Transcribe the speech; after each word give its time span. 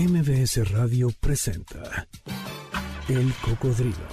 MBS 0.00 0.70
Radio 0.70 1.10
presenta 1.20 2.08
El 3.06 3.34
Cocodrilo. 3.44 4.08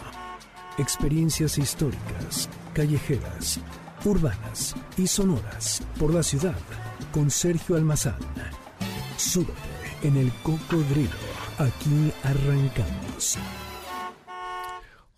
Experiencias 0.78 1.58
históricas, 1.58 2.50
callejeras, 2.74 3.62
urbanas 4.04 4.76
y 4.98 5.08
sonoras 5.08 5.82
por 5.98 6.14
la 6.14 6.24
ciudad 6.24 6.60
con 7.14 7.32
Sergio 7.32 7.78
Almazán. 7.78 8.20
Súbete 9.16 9.54
en 10.04 10.18
El 10.18 10.34
Cocodrilo. 10.44 11.10
Aquí 11.58 12.12
arrancamos. 12.22 13.38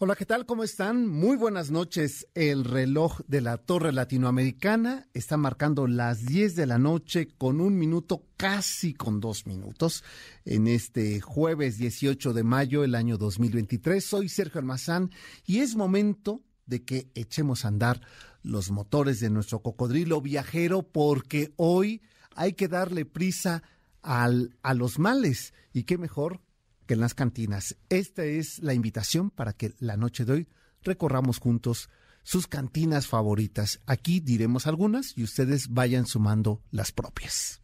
Hola, 0.01 0.15
¿qué 0.15 0.25
tal? 0.25 0.45
¿Cómo 0.45 0.63
están? 0.63 1.09
Muy 1.09 1.35
buenas 1.35 1.71
noches. 1.71 2.25
El 2.33 2.63
reloj 2.63 3.19
de 3.27 3.41
la 3.41 3.57
Torre 3.57 3.91
Latinoamericana 3.91 5.09
está 5.13 5.35
marcando 5.35 5.87
las 5.87 6.25
10 6.25 6.55
de 6.55 6.65
la 6.67 6.77
noche 6.77 7.27
con 7.37 7.59
un 7.59 7.77
minuto, 7.77 8.23
casi 8.37 8.93
con 8.93 9.19
dos 9.19 9.45
minutos, 9.45 10.05
en 10.45 10.67
este 10.67 11.19
jueves 11.19 11.77
18 11.77 12.31
de 12.31 12.43
mayo 12.43 12.83
del 12.83 12.95
año 12.95 13.17
2023. 13.17 14.01
Soy 14.01 14.29
Sergio 14.29 14.59
Almazán 14.59 15.11
y 15.45 15.59
es 15.59 15.75
momento 15.75 16.43
de 16.65 16.85
que 16.85 17.09
echemos 17.13 17.65
a 17.65 17.67
andar 17.67 17.99
los 18.41 18.71
motores 18.71 19.19
de 19.19 19.29
nuestro 19.29 19.61
cocodrilo 19.61 20.21
viajero 20.21 20.81
porque 20.81 21.51
hoy 21.57 22.01
hay 22.37 22.53
que 22.53 22.69
darle 22.69 23.03
prisa 23.03 23.63
al, 24.01 24.55
a 24.63 24.73
los 24.73 24.97
males. 24.97 25.53
Y 25.73 25.83
qué 25.83 25.97
mejor 25.97 26.39
en 26.93 27.01
las 27.01 27.13
cantinas. 27.13 27.77
Esta 27.89 28.23
es 28.23 28.59
la 28.59 28.73
invitación 28.73 29.29
para 29.29 29.53
que 29.53 29.73
la 29.79 29.97
noche 29.97 30.25
de 30.25 30.33
hoy 30.33 30.47
recorramos 30.83 31.39
juntos 31.39 31.89
sus 32.23 32.47
cantinas 32.47 33.07
favoritas. 33.07 33.79
Aquí 33.85 34.19
diremos 34.19 34.67
algunas 34.67 35.17
y 35.17 35.23
ustedes 35.23 35.69
vayan 35.69 36.05
sumando 36.05 36.61
las 36.71 36.91
propias. 36.91 37.61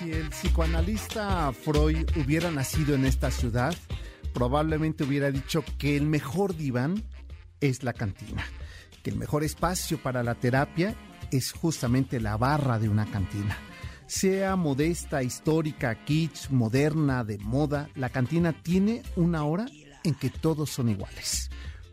Si 0.00 0.10
el 0.12 0.30
psicoanalista 0.30 1.52
Freud 1.52 2.08
hubiera 2.16 2.50
nacido 2.50 2.94
en 2.94 3.04
esta 3.04 3.30
ciudad, 3.30 3.76
probablemente 4.32 5.04
hubiera 5.04 5.30
dicho 5.30 5.62
que 5.76 5.94
el 5.94 6.06
mejor 6.06 6.56
diván 6.56 7.04
es 7.60 7.82
la 7.82 7.92
cantina, 7.92 8.42
que 9.02 9.10
el 9.10 9.16
mejor 9.16 9.44
espacio 9.44 10.02
para 10.02 10.22
la 10.22 10.36
terapia 10.36 10.94
es 11.30 11.52
justamente 11.52 12.18
la 12.18 12.38
barra 12.38 12.78
de 12.78 12.88
una 12.88 13.04
cantina. 13.04 13.58
Sea 14.06 14.56
modesta, 14.56 15.22
histórica, 15.22 15.94
kitsch, 16.06 16.48
moderna, 16.48 17.22
de 17.22 17.36
moda, 17.36 17.90
la 17.94 18.08
cantina 18.08 18.54
tiene 18.54 19.02
una 19.16 19.44
hora 19.44 19.66
en 20.02 20.14
que 20.14 20.30
todos 20.30 20.70
son 20.70 20.88
iguales 20.88 21.50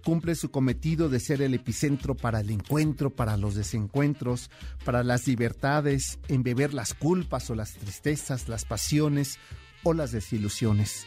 cumple 0.07 0.35
su 0.35 0.51
cometido 0.51 1.09
de 1.09 1.19
ser 1.19 1.41
el 1.41 1.53
epicentro 1.53 2.15
para 2.15 2.39
el 2.39 2.49
encuentro, 2.49 3.09
para 3.09 3.35
los 3.35 3.55
desencuentros, 3.55 4.49
para 4.85 5.03
las 5.03 5.27
libertades, 5.27 6.17
embeber 6.29 6.73
las 6.73 6.93
culpas 6.93 7.49
o 7.49 7.55
las 7.55 7.73
tristezas, 7.73 8.47
las 8.47 8.63
pasiones 8.63 9.37
o 9.83 9.93
las 9.93 10.13
desilusiones. 10.13 11.05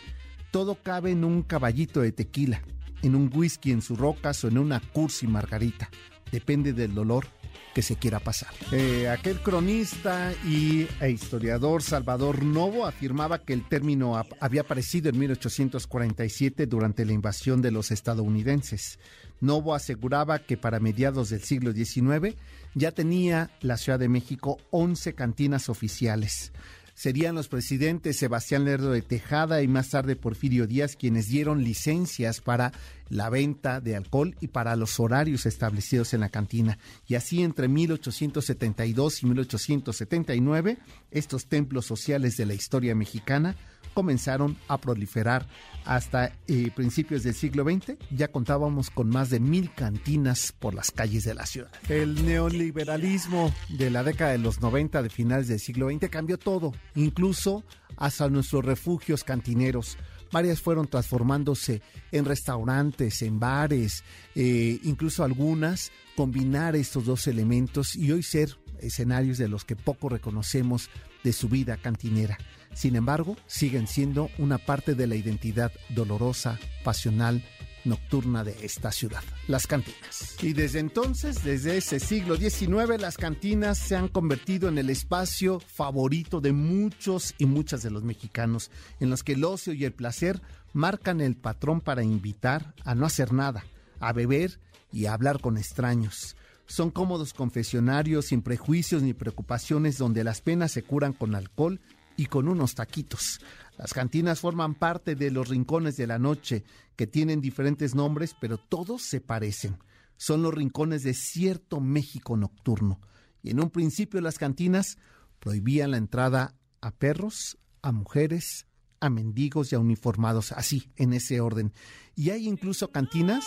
Todo 0.50 0.74
cabe 0.82 1.12
en 1.12 1.24
un 1.24 1.42
caballito 1.42 2.02
de 2.02 2.12
tequila, 2.12 2.60
en 3.00 3.14
un 3.14 3.30
whisky 3.34 3.72
en 3.72 3.80
sus 3.80 3.98
rocas 3.98 4.44
o 4.44 4.48
en 4.48 4.58
una 4.58 4.80
cursi 4.80 5.26
margarita. 5.26 5.88
Depende 6.30 6.74
del 6.74 6.92
dolor 6.92 7.26
que 7.74 7.82
se 7.82 7.96
quiera 7.96 8.20
pasar. 8.20 8.50
Eh, 8.72 9.08
aquel 9.08 9.40
cronista 9.40 10.32
y 10.44 10.88
e 11.00 11.10
historiador 11.10 11.82
Salvador 11.82 12.44
Novo 12.44 12.86
afirmaba 12.86 13.38
que 13.38 13.52
el 13.52 13.68
término 13.68 14.20
había 14.40 14.62
aparecido 14.62 15.08
en 15.08 15.18
1847 15.18 16.66
durante 16.66 17.04
la 17.04 17.12
invasión 17.12 17.62
de 17.62 17.70
los 17.70 17.90
estadounidenses. 17.90 18.98
Novo 19.40 19.74
aseguraba 19.74 20.40
que 20.40 20.56
para 20.56 20.80
mediados 20.80 21.30
del 21.30 21.42
siglo 21.42 21.72
XIX 21.72 22.36
ya 22.74 22.92
tenía 22.92 23.50
la 23.60 23.76
Ciudad 23.76 23.98
de 23.98 24.08
México 24.08 24.58
11 24.70 25.14
cantinas 25.14 25.68
oficiales. 25.68 26.52
Serían 27.00 27.34
los 27.34 27.48
presidentes 27.48 28.18
Sebastián 28.18 28.66
Lerdo 28.66 28.90
de 28.90 29.00
Tejada 29.00 29.62
y 29.62 29.68
más 29.68 29.88
tarde 29.88 30.16
Porfirio 30.16 30.66
Díaz 30.66 30.96
quienes 30.96 31.28
dieron 31.28 31.64
licencias 31.64 32.42
para 32.42 32.72
la 33.08 33.30
venta 33.30 33.80
de 33.80 33.96
alcohol 33.96 34.36
y 34.42 34.48
para 34.48 34.76
los 34.76 35.00
horarios 35.00 35.46
establecidos 35.46 36.12
en 36.12 36.20
la 36.20 36.28
cantina. 36.28 36.76
Y 37.08 37.14
así 37.14 37.42
entre 37.42 37.68
1872 37.68 39.22
y 39.22 39.26
1879, 39.28 40.76
estos 41.10 41.46
templos 41.46 41.86
sociales 41.86 42.36
de 42.36 42.44
la 42.44 42.52
historia 42.52 42.94
mexicana 42.94 43.56
comenzaron 43.94 44.56
a 44.68 44.78
proliferar. 44.78 45.46
Hasta 45.84 46.32
eh, 46.46 46.70
principios 46.74 47.22
del 47.22 47.34
siglo 47.34 47.64
XX 47.64 47.96
ya 48.10 48.28
contábamos 48.28 48.90
con 48.90 49.08
más 49.08 49.30
de 49.30 49.40
mil 49.40 49.72
cantinas 49.72 50.52
por 50.58 50.74
las 50.74 50.90
calles 50.90 51.24
de 51.24 51.34
la 51.34 51.46
ciudad. 51.46 51.70
El 51.88 52.26
neoliberalismo 52.26 53.52
de 53.70 53.90
la 53.90 54.02
década 54.02 54.32
de 54.32 54.38
los 54.38 54.60
90 54.60 55.02
de 55.02 55.08
finales 55.08 55.48
del 55.48 55.58
siglo 55.58 55.90
XX 55.90 56.08
cambió 56.10 56.38
todo, 56.38 56.72
incluso 56.94 57.64
hasta 57.96 58.28
nuestros 58.28 58.64
refugios 58.64 59.24
cantineros. 59.24 59.96
Varias 60.32 60.60
fueron 60.60 60.86
transformándose 60.86 61.82
en 62.12 62.24
restaurantes, 62.24 63.22
en 63.22 63.40
bares, 63.40 64.04
eh, 64.34 64.78
incluso 64.84 65.24
algunas 65.24 65.90
combinar 66.14 66.76
estos 66.76 67.04
dos 67.06 67.26
elementos 67.26 67.96
y 67.96 68.12
hoy 68.12 68.22
ser 68.22 68.56
escenarios 68.80 69.38
de 69.38 69.48
los 69.48 69.64
que 69.64 69.76
poco 69.76 70.08
reconocemos 70.08 70.88
de 71.24 71.32
su 71.32 71.48
vida 71.48 71.76
cantinera. 71.76 72.38
Sin 72.74 72.96
embargo, 72.96 73.36
siguen 73.46 73.86
siendo 73.86 74.30
una 74.38 74.58
parte 74.58 74.94
de 74.94 75.06
la 75.06 75.16
identidad 75.16 75.72
dolorosa, 75.90 76.58
pasional, 76.84 77.42
nocturna 77.84 78.44
de 78.44 78.56
esta 78.62 78.92
ciudad, 78.92 79.22
las 79.48 79.66
cantinas. 79.66 80.36
Y 80.42 80.52
desde 80.52 80.80
entonces, 80.80 81.42
desde 81.42 81.76
ese 81.76 82.00
siglo 82.00 82.36
XIX, 82.36 83.00
las 83.00 83.16
cantinas 83.16 83.78
se 83.78 83.96
han 83.96 84.08
convertido 84.08 84.68
en 84.68 84.78
el 84.78 84.90
espacio 84.90 85.60
favorito 85.60 86.40
de 86.40 86.52
muchos 86.52 87.34
y 87.38 87.46
muchas 87.46 87.82
de 87.82 87.90
los 87.90 88.02
mexicanos, 88.02 88.70
en 89.00 89.10
los 89.10 89.22
que 89.22 89.32
el 89.32 89.44
ocio 89.44 89.72
y 89.72 89.84
el 89.84 89.92
placer 89.92 90.40
marcan 90.72 91.20
el 91.20 91.36
patrón 91.36 91.80
para 91.80 92.02
invitar 92.02 92.74
a 92.84 92.94
no 92.94 93.06
hacer 93.06 93.32
nada, 93.32 93.64
a 93.98 94.12
beber 94.12 94.60
y 94.92 95.06
a 95.06 95.14
hablar 95.14 95.40
con 95.40 95.56
extraños. 95.56 96.36
Son 96.66 96.90
cómodos 96.90 97.32
confesionarios 97.32 98.26
sin 98.26 98.42
prejuicios 98.42 99.02
ni 99.02 99.12
preocupaciones 99.12 99.98
donde 99.98 100.22
las 100.22 100.40
penas 100.40 100.70
se 100.70 100.84
curan 100.84 101.12
con 101.12 101.34
alcohol 101.34 101.80
y 102.16 102.26
con 102.26 102.48
unos 102.48 102.74
taquitos. 102.74 103.40
Las 103.78 103.94
cantinas 103.94 104.40
forman 104.40 104.74
parte 104.74 105.14
de 105.14 105.30
los 105.30 105.48
rincones 105.48 105.96
de 105.96 106.06
la 106.06 106.18
noche, 106.18 106.64
que 106.96 107.06
tienen 107.06 107.40
diferentes 107.40 107.94
nombres, 107.94 108.36
pero 108.38 108.58
todos 108.58 109.02
se 109.02 109.20
parecen. 109.20 109.78
Son 110.16 110.42
los 110.42 110.52
rincones 110.52 111.02
de 111.02 111.14
cierto 111.14 111.80
México 111.80 112.36
nocturno. 112.36 113.00
Y 113.42 113.50
en 113.50 113.60
un 113.60 113.70
principio 113.70 114.20
las 114.20 114.36
cantinas 114.36 114.98
prohibían 115.38 115.92
la 115.92 115.96
entrada 115.96 116.54
a 116.82 116.90
perros, 116.90 117.58
a 117.80 117.92
mujeres, 117.92 118.66
a 119.00 119.08
mendigos 119.08 119.72
y 119.72 119.76
a 119.76 119.78
uniformados, 119.78 120.52
así, 120.52 120.92
en 120.96 121.14
ese 121.14 121.40
orden. 121.40 121.72
Y 122.14 122.30
hay 122.30 122.46
incluso 122.46 122.92
cantinas 122.92 123.46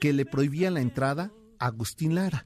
que 0.00 0.12
le 0.12 0.26
prohibían 0.26 0.74
la 0.74 0.80
entrada 0.80 1.32
a 1.60 1.66
Agustín 1.66 2.16
Lara. 2.16 2.44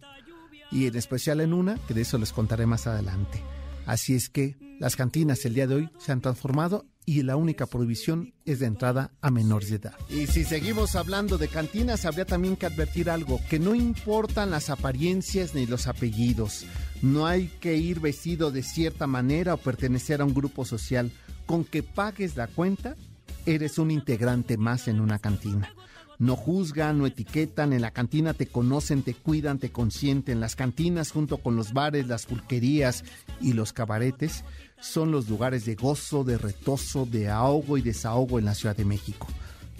Y 0.70 0.86
en 0.86 0.96
especial 0.96 1.40
en 1.40 1.54
una, 1.54 1.76
que 1.86 1.94
de 1.94 2.02
eso 2.02 2.18
les 2.18 2.32
contaré 2.32 2.66
más 2.66 2.86
adelante. 2.86 3.42
Así 3.86 4.14
es 4.14 4.28
que 4.28 4.56
las 4.80 4.96
cantinas 4.96 5.44
el 5.44 5.54
día 5.54 5.66
de 5.66 5.76
hoy 5.76 5.90
se 5.98 6.12
han 6.12 6.20
transformado 6.20 6.86
y 7.06 7.22
la 7.22 7.36
única 7.36 7.66
prohibición 7.66 8.32
es 8.44 8.60
de 8.60 8.66
entrada 8.66 9.12
a 9.20 9.30
menores 9.30 9.70
de 9.70 9.76
edad. 9.76 9.94
Y 10.08 10.26
si 10.26 10.44
seguimos 10.44 10.94
hablando 10.94 11.38
de 11.38 11.48
cantinas, 11.48 12.04
habría 12.06 12.24
también 12.24 12.56
que 12.56 12.66
advertir 12.66 13.10
algo, 13.10 13.40
que 13.48 13.58
no 13.58 13.74
importan 13.74 14.50
las 14.50 14.70
apariencias 14.70 15.54
ni 15.54 15.66
los 15.66 15.86
apellidos. 15.86 16.64
No 17.02 17.26
hay 17.26 17.48
que 17.60 17.76
ir 17.76 18.00
vestido 18.00 18.50
de 18.50 18.62
cierta 18.62 19.06
manera 19.06 19.54
o 19.54 19.58
pertenecer 19.58 20.20
a 20.20 20.24
un 20.24 20.34
grupo 20.34 20.64
social. 20.64 21.12
Con 21.46 21.64
que 21.64 21.82
pagues 21.82 22.36
la 22.36 22.46
cuenta, 22.46 22.96
eres 23.44 23.78
un 23.78 23.90
integrante 23.90 24.56
más 24.56 24.88
en 24.88 25.00
una 25.00 25.18
cantina. 25.18 25.74
No 26.18 26.36
juzgan, 26.36 26.98
no 26.98 27.06
etiquetan, 27.06 27.72
en 27.72 27.82
la 27.82 27.90
cantina 27.90 28.34
te 28.34 28.46
conocen, 28.46 29.02
te 29.02 29.14
cuidan, 29.14 29.58
te 29.58 29.70
consienten. 29.70 30.40
Las 30.40 30.56
cantinas 30.56 31.10
junto 31.10 31.38
con 31.38 31.56
los 31.56 31.72
bares, 31.72 32.06
las 32.06 32.26
pulquerías 32.26 33.04
y 33.40 33.52
los 33.52 33.72
cabaretes 33.72 34.44
son 34.80 35.10
los 35.10 35.28
lugares 35.28 35.64
de 35.64 35.74
gozo, 35.74 36.24
de 36.24 36.38
retozo, 36.38 37.06
de 37.06 37.30
ahogo 37.30 37.78
y 37.78 37.82
desahogo 37.82 38.38
en 38.38 38.44
la 38.44 38.54
Ciudad 38.54 38.76
de 38.76 38.84
México. 38.84 39.26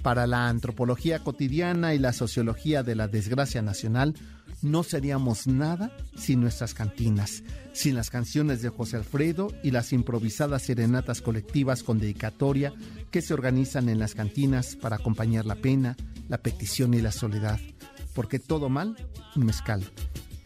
Para 0.03 0.27
la 0.27 0.49
antropología 0.49 1.21
cotidiana 1.21 1.95
y 1.95 1.99
la 1.99 2.13
sociología 2.13 2.83
de 2.83 2.95
la 2.95 3.09
desgracia 3.09 3.63
nacional, 3.63 4.15
no 4.61 4.83
seríamos 4.83 5.47
nada 5.47 5.95
sin 6.17 6.41
nuestras 6.41 6.75
cantinas, 6.75 7.43
sin 7.73 7.95
las 7.95 8.11
canciones 8.11 8.63
de 8.63 8.71
José 8.71 8.97
Alfredo 8.97 9.49
y 9.63 9.71
las 9.71 9.93
improvisadas 9.93 10.63
serenatas 10.63 11.21
colectivas 11.21 11.83
con 11.83 11.99
dedicatoria 11.99 12.73
que 13.11 13.23
se 13.23 13.35
organizan 13.35 13.89
en 13.89 13.99
las 13.99 14.15
cantinas 14.15 14.77
para 14.77 14.97
acompañar 14.97 15.45
la 15.45 15.57
pena, 15.57 15.97
la 16.29 16.39
petición 16.39 16.95
y 16.95 17.01
la 17.01 17.13
soledad. 17.13 17.61
Porque 18.15 18.39
todo 18.39 18.69
mal, 18.69 18.97
un 19.37 19.47
mezcal. 19.47 19.85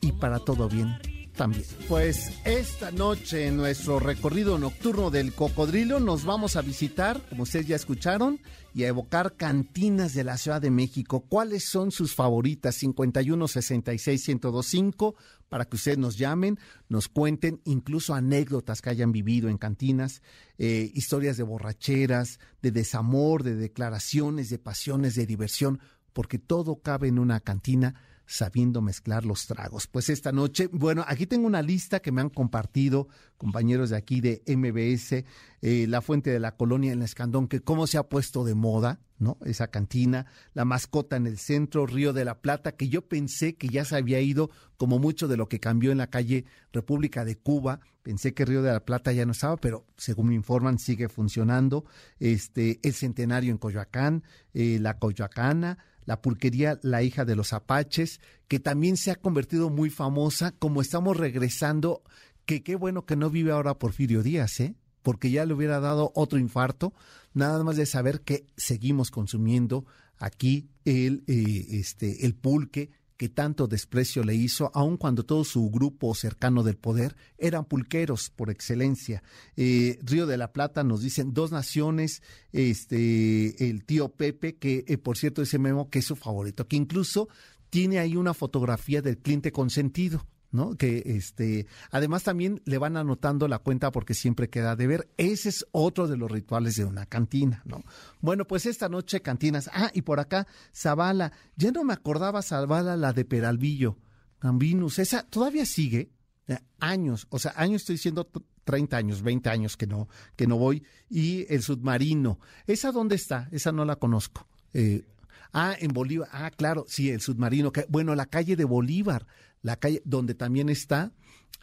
Y 0.00 0.12
para 0.12 0.38
todo 0.38 0.68
bien, 0.68 0.96
también. 1.38 1.64
Pues 1.88 2.32
esta 2.44 2.90
noche 2.90 3.46
en 3.46 3.56
nuestro 3.56 4.00
recorrido 4.00 4.58
nocturno 4.58 5.10
del 5.10 5.32
cocodrilo 5.32 6.00
nos 6.00 6.24
vamos 6.24 6.56
a 6.56 6.62
visitar, 6.62 7.20
como 7.28 7.44
ustedes 7.44 7.66
ya 7.66 7.76
escucharon, 7.76 8.40
y 8.74 8.84
a 8.84 8.88
evocar 8.88 9.34
cantinas 9.34 10.14
de 10.14 10.24
la 10.24 10.36
Ciudad 10.36 10.60
de 10.60 10.70
México. 10.70 11.24
¿Cuáles 11.28 11.64
son 11.64 11.90
sus 11.90 12.14
favoritas? 12.14 12.74
51 12.76 13.48
66 13.48 14.28
1025 14.28 15.14
para 15.48 15.64
que 15.64 15.76
ustedes 15.76 15.98
nos 15.98 16.18
llamen, 16.18 16.58
nos 16.88 17.08
cuenten 17.08 17.60
incluso 17.64 18.14
anécdotas 18.14 18.82
que 18.82 18.90
hayan 18.90 19.12
vivido 19.12 19.48
en 19.48 19.58
cantinas, 19.58 20.22
eh, 20.58 20.90
historias 20.94 21.36
de 21.36 21.42
borracheras, 21.42 22.40
de 22.62 22.70
desamor, 22.70 23.42
de 23.42 23.54
declaraciones, 23.56 24.50
de 24.50 24.58
pasiones, 24.58 25.14
de 25.14 25.26
diversión, 25.26 25.80
porque 26.12 26.38
todo 26.38 26.80
cabe 26.82 27.08
en 27.08 27.18
una 27.18 27.40
cantina 27.40 27.94
sabiendo 28.28 28.82
mezclar 28.82 29.24
los 29.24 29.46
tragos. 29.46 29.86
Pues 29.86 30.10
esta 30.10 30.32
noche, 30.32 30.68
bueno, 30.70 31.02
aquí 31.08 31.26
tengo 31.26 31.46
una 31.46 31.62
lista 31.62 32.00
que 32.00 32.12
me 32.12 32.20
han 32.20 32.28
compartido 32.28 33.08
compañeros 33.38 33.88
de 33.88 33.96
aquí 33.96 34.20
de 34.20 34.42
MBS, 34.46 35.24
eh, 35.62 35.86
la 35.88 36.02
fuente 36.02 36.30
de 36.30 36.38
la 36.38 36.54
colonia 36.54 36.92
en 36.92 37.02
Escandón, 37.02 37.48
que 37.48 37.60
cómo 37.60 37.86
se 37.86 37.96
ha 37.96 38.02
puesto 38.02 38.44
de 38.44 38.54
moda, 38.54 39.00
¿no? 39.18 39.38
Esa 39.46 39.68
cantina, 39.68 40.26
la 40.52 40.66
mascota 40.66 41.16
en 41.16 41.26
el 41.26 41.38
centro, 41.38 41.86
Río 41.86 42.12
de 42.12 42.26
la 42.26 42.40
Plata, 42.40 42.72
que 42.72 42.88
yo 42.88 43.08
pensé 43.08 43.56
que 43.56 43.68
ya 43.68 43.86
se 43.86 43.96
había 43.96 44.20
ido 44.20 44.50
como 44.76 44.98
mucho 44.98 45.26
de 45.26 45.38
lo 45.38 45.48
que 45.48 45.58
cambió 45.58 45.90
en 45.90 45.98
la 45.98 46.10
calle 46.10 46.44
República 46.70 47.24
de 47.24 47.38
Cuba. 47.38 47.80
Pensé 48.02 48.34
que 48.34 48.44
Río 48.44 48.60
de 48.60 48.72
la 48.72 48.84
Plata 48.84 49.10
ya 49.12 49.24
no 49.24 49.32
estaba, 49.32 49.56
pero 49.56 49.86
según 49.96 50.28
me 50.28 50.34
informan 50.34 50.78
sigue 50.78 51.08
funcionando. 51.08 51.86
Este, 52.20 52.78
el 52.82 52.92
centenario 52.92 53.52
en 53.52 53.58
Coyoacán, 53.58 54.22
eh, 54.52 54.78
la 54.80 54.98
Coyoacana, 54.98 55.78
la 56.08 56.22
pulquería 56.22 56.80
La 56.80 57.02
hija 57.02 57.26
de 57.26 57.36
los 57.36 57.52
apaches, 57.52 58.22
que 58.48 58.58
también 58.58 58.96
se 58.96 59.10
ha 59.10 59.16
convertido 59.16 59.68
muy 59.68 59.90
famosa, 59.90 60.52
como 60.52 60.80
estamos 60.80 61.18
regresando, 61.18 62.02
que 62.46 62.62
qué 62.62 62.76
bueno 62.76 63.04
que 63.04 63.14
no 63.14 63.28
vive 63.28 63.52
ahora 63.52 63.78
Porfirio 63.78 64.22
Díaz, 64.22 64.58
¿eh? 64.60 64.74
porque 65.02 65.30
ya 65.30 65.44
le 65.44 65.52
hubiera 65.52 65.80
dado 65.80 66.10
otro 66.14 66.38
infarto, 66.38 66.94
nada 67.34 67.62
más 67.62 67.76
de 67.76 67.84
saber 67.84 68.22
que 68.22 68.46
seguimos 68.56 69.10
consumiendo 69.10 69.84
aquí 70.16 70.70
el, 70.86 71.24
eh, 71.26 71.66
este, 71.72 72.24
el 72.24 72.34
pulque, 72.34 72.88
que 73.18 73.28
tanto 73.28 73.66
desprecio 73.66 74.22
le 74.22 74.34
hizo, 74.34 74.70
aun 74.72 74.96
cuando 74.96 75.24
todo 75.24 75.44
su 75.44 75.68
grupo 75.70 76.14
cercano 76.14 76.62
del 76.62 76.76
poder 76.76 77.16
eran 77.36 77.64
pulqueros 77.64 78.30
por 78.30 78.48
excelencia. 78.48 79.24
Eh, 79.56 79.98
Río 80.02 80.26
de 80.26 80.38
la 80.38 80.52
Plata 80.52 80.84
nos 80.84 81.02
dicen 81.02 81.34
dos 81.34 81.50
naciones, 81.50 82.22
este, 82.52 83.68
el 83.68 83.84
tío 83.84 84.08
Pepe, 84.10 84.56
que 84.56 84.84
eh, 84.86 84.98
por 84.98 85.18
cierto 85.18 85.42
ese 85.42 85.58
memo 85.58 85.90
que 85.90 85.98
es 85.98 86.04
su 86.04 86.14
favorito, 86.14 86.68
que 86.68 86.76
incluso 86.76 87.28
tiene 87.70 87.98
ahí 87.98 88.16
una 88.16 88.34
fotografía 88.34 89.02
del 89.02 89.18
cliente 89.18 89.50
consentido. 89.50 90.24
¿No? 90.50 90.76
Que 90.76 91.02
este, 91.04 91.66
además 91.90 92.24
también 92.24 92.62
le 92.64 92.78
van 92.78 92.96
anotando 92.96 93.48
la 93.48 93.58
cuenta 93.58 93.92
porque 93.92 94.14
siempre 94.14 94.48
queda 94.48 94.76
de 94.76 94.86
ver. 94.86 95.08
Ese 95.16 95.48
es 95.50 95.66
otro 95.72 96.08
de 96.08 96.16
los 96.16 96.30
rituales 96.30 96.76
de 96.76 96.84
una 96.84 97.06
cantina, 97.06 97.62
¿no? 97.64 97.82
Bueno, 98.20 98.46
pues 98.46 98.66
esta 98.66 98.88
noche 98.88 99.20
cantinas. 99.20 99.70
Ah, 99.72 99.90
y 99.94 100.02
por 100.02 100.20
acá, 100.20 100.46
Zavala. 100.74 101.32
Ya 101.56 101.70
no 101.70 101.84
me 101.84 101.92
acordaba 101.92 102.42
Zavala, 102.42 102.96
la 102.96 103.12
de 103.12 103.24
Peralvillo. 103.24 103.96
Gambinus, 104.40 104.98
esa 104.98 105.24
todavía 105.24 105.66
sigue. 105.66 106.10
Eh, 106.46 106.58
años, 106.80 107.26
o 107.28 107.38
sea, 107.38 107.52
años 107.56 107.82
estoy 107.82 107.96
diciendo 107.96 108.26
30 108.64 108.96
años, 108.96 109.22
20 109.22 109.50
años 109.50 109.76
que 109.76 109.86
no, 109.86 110.08
que 110.36 110.46
no 110.46 110.56
voy. 110.56 110.82
Y 111.10 111.52
el 111.52 111.62
submarino. 111.62 112.38
¿Esa 112.66 112.92
dónde 112.92 113.16
está? 113.16 113.48
Esa 113.52 113.72
no 113.72 113.84
la 113.84 113.96
conozco. 113.96 114.46
Eh, 114.72 115.04
ah, 115.52 115.74
en 115.78 115.92
Bolívar. 115.92 116.28
Ah, 116.32 116.50
claro, 116.50 116.84
sí, 116.88 117.10
el 117.10 117.20
submarino. 117.20 117.72
Bueno, 117.88 118.14
la 118.14 118.26
calle 118.26 118.56
de 118.56 118.64
Bolívar 118.64 119.26
la 119.62 119.76
calle 119.76 120.02
donde 120.04 120.34
también 120.34 120.68
está 120.68 121.12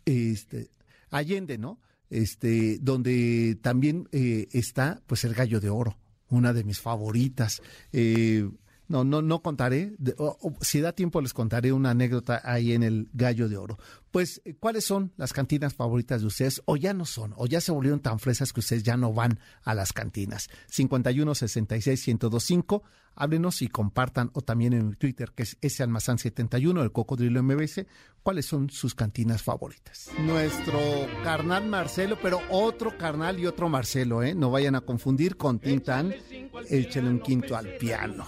este 0.05 0.71
Allende, 1.11 1.57
¿no? 1.57 1.79
Este, 2.09 2.77
donde 2.81 3.57
también 3.61 4.07
eh, 4.11 4.47
está 4.51 5.01
pues 5.07 5.23
el 5.23 5.33
gallo 5.33 5.59
de 5.59 5.69
oro, 5.69 5.97
una 6.29 6.53
de 6.53 6.63
mis 6.63 6.79
favoritas. 6.79 7.61
Eh, 7.93 8.49
no, 8.87 9.03
no, 9.03 9.21
no 9.21 9.41
contaré. 9.41 9.95
si 10.61 10.81
da 10.81 10.93
tiempo 10.93 11.21
les 11.21 11.33
contaré 11.33 11.71
una 11.71 11.91
anécdota 11.91 12.41
ahí 12.43 12.73
en 12.73 12.83
el 12.83 13.09
Gallo 13.13 13.49
de 13.49 13.57
Oro. 13.57 13.79
Pues, 14.15 14.41
¿cuáles 14.61 14.85
son 14.85 15.11
las 15.17 15.33
cantinas 15.33 15.73
favoritas 15.73 16.21
de 16.21 16.27
ustedes? 16.27 16.61
O 16.63 16.77
ya 16.77 16.93
no 16.93 17.03
son, 17.03 17.33
o 17.35 17.47
ya 17.47 17.59
se 17.59 17.73
volvieron 17.73 17.99
tan 17.99 18.17
fresas 18.17 18.53
que 18.53 18.61
ustedes 18.61 18.81
ya 18.81 18.95
no 18.95 19.11
van 19.11 19.39
a 19.61 19.75
las 19.75 19.91
cantinas. 19.91 20.47
51 20.67 21.35
66 21.35 22.07
1025 22.07 22.81
háblenos 23.15 23.61
y 23.61 23.67
compartan, 23.67 24.31
o 24.31 24.39
también 24.39 24.71
en 24.71 24.95
Twitter, 24.95 25.33
que 25.35 25.43
es 25.43 25.57
ese 25.59 25.83
almazán 25.83 26.17
71, 26.17 26.81
el 26.81 26.93
cocodrilo 26.93 27.43
MBS, 27.43 27.85
cuáles 28.23 28.45
son 28.45 28.69
sus 28.69 28.95
cantinas 28.95 29.43
favoritas. 29.43 30.09
Nuestro 30.19 30.79
carnal 31.21 31.67
Marcelo, 31.67 32.17
pero 32.21 32.39
otro 32.49 32.97
carnal 32.97 33.37
y 33.37 33.47
otro 33.47 33.67
Marcelo, 33.67 34.23
¿eh? 34.23 34.33
No 34.33 34.49
vayan 34.49 34.75
a 34.75 34.81
confundir 34.81 35.35
con 35.35 35.59
Tintán, 35.59 36.15
échale 36.69 37.09
un 37.09 37.19
quinto 37.19 37.57
al 37.57 37.75
piano. 37.75 38.25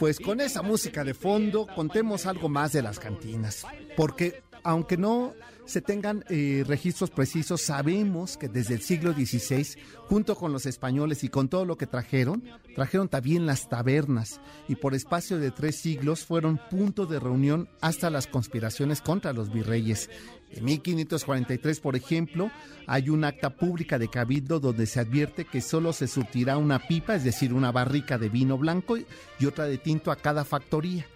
Pues 0.00 0.18
con 0.18 0.40
esa 0.40 0.62
música 0.62 1.04
de 1.04 1.14
fondo, 1.14 1.68
contemos 1.72 2.26
algo 2.26 2.48
más 2.48 2.72
de 2.72 2.82
las 2.82 2.98
cantinas, 2.98 3.64
porque 3.96 4.42
aunque 4.62 4.96
no 4.96 5.34
se 5.64 5.80
tengan 5.80 6.24
eh, 6.28 6.64
registros 6.66 7.10
precisos, 7.10 7.62
sabemos 7.62 8.36
que 8.36 8.48
desde 8.48 8.74
el 8.74 8.82
siglo 8.82 9.12
XVI, 9.12 9.78
junto 10.08 10.34
con 10.34 10.52
los 10.52 10.66
españoles 10.66 11.24
y 11.24 11.28
con 11.28 11.48
todo 11.48 11.64
lo 11.64 11.76
que 11.76 11.86
trajeron, 11.86 12.42
trajeron 12.74 13.08
también 13.08 13.46
las 13.46 13.68
tabernas 13.68 14.40
y 14.68 14.76
por 14.76 14.94
espacio 14.94 15.38
de 15.38 15.50
tres 15.50 15.76
siglos 15.76 16.24
fueron 16.24 16.60
punto 16.70 17.06
de 17.06 17.20
reunión 17.20 17.68
hasta 17.80 18.10
las 18.10 18.26
conspiraciones 18.26 19.00
contra 19.00 19.32
los 19.32 19.52
virreyes. 19.52 20.10
En 20.50 20.64
1543, 20.64 21.80
por 21.80 21.96
ejemplo, 21.96 22.50
hay 22.86 23.08
un 23.08 23.24
acta 23.24 23.56
pública 23.56 23.98
de 23.98 24.08
cabildo 24.08 24.60
donde 24.60 24.86
se 24.86 25.00
advierte 25.00 25.44
que 25.44 25.62
solo 25.62 25.92
se 25.92 26.08
surtirá 26.08 26.58
una 26.58 26.86
pipa, 26.86 27.14
es 27.14 27.24
decir, 27.24 27.54
una 27.54 27.72
barrica 27.72 28.18
de 28.18 28.28
vino 28.28 28.58
blanco 28.58 28.96
y 28.98 29.46
otra 29.46 29.64
de 29.64 29.78
tinto 29.78 30.10
a 30.10 30.16
cada 30.16 30.44
factoría 30.44 31.06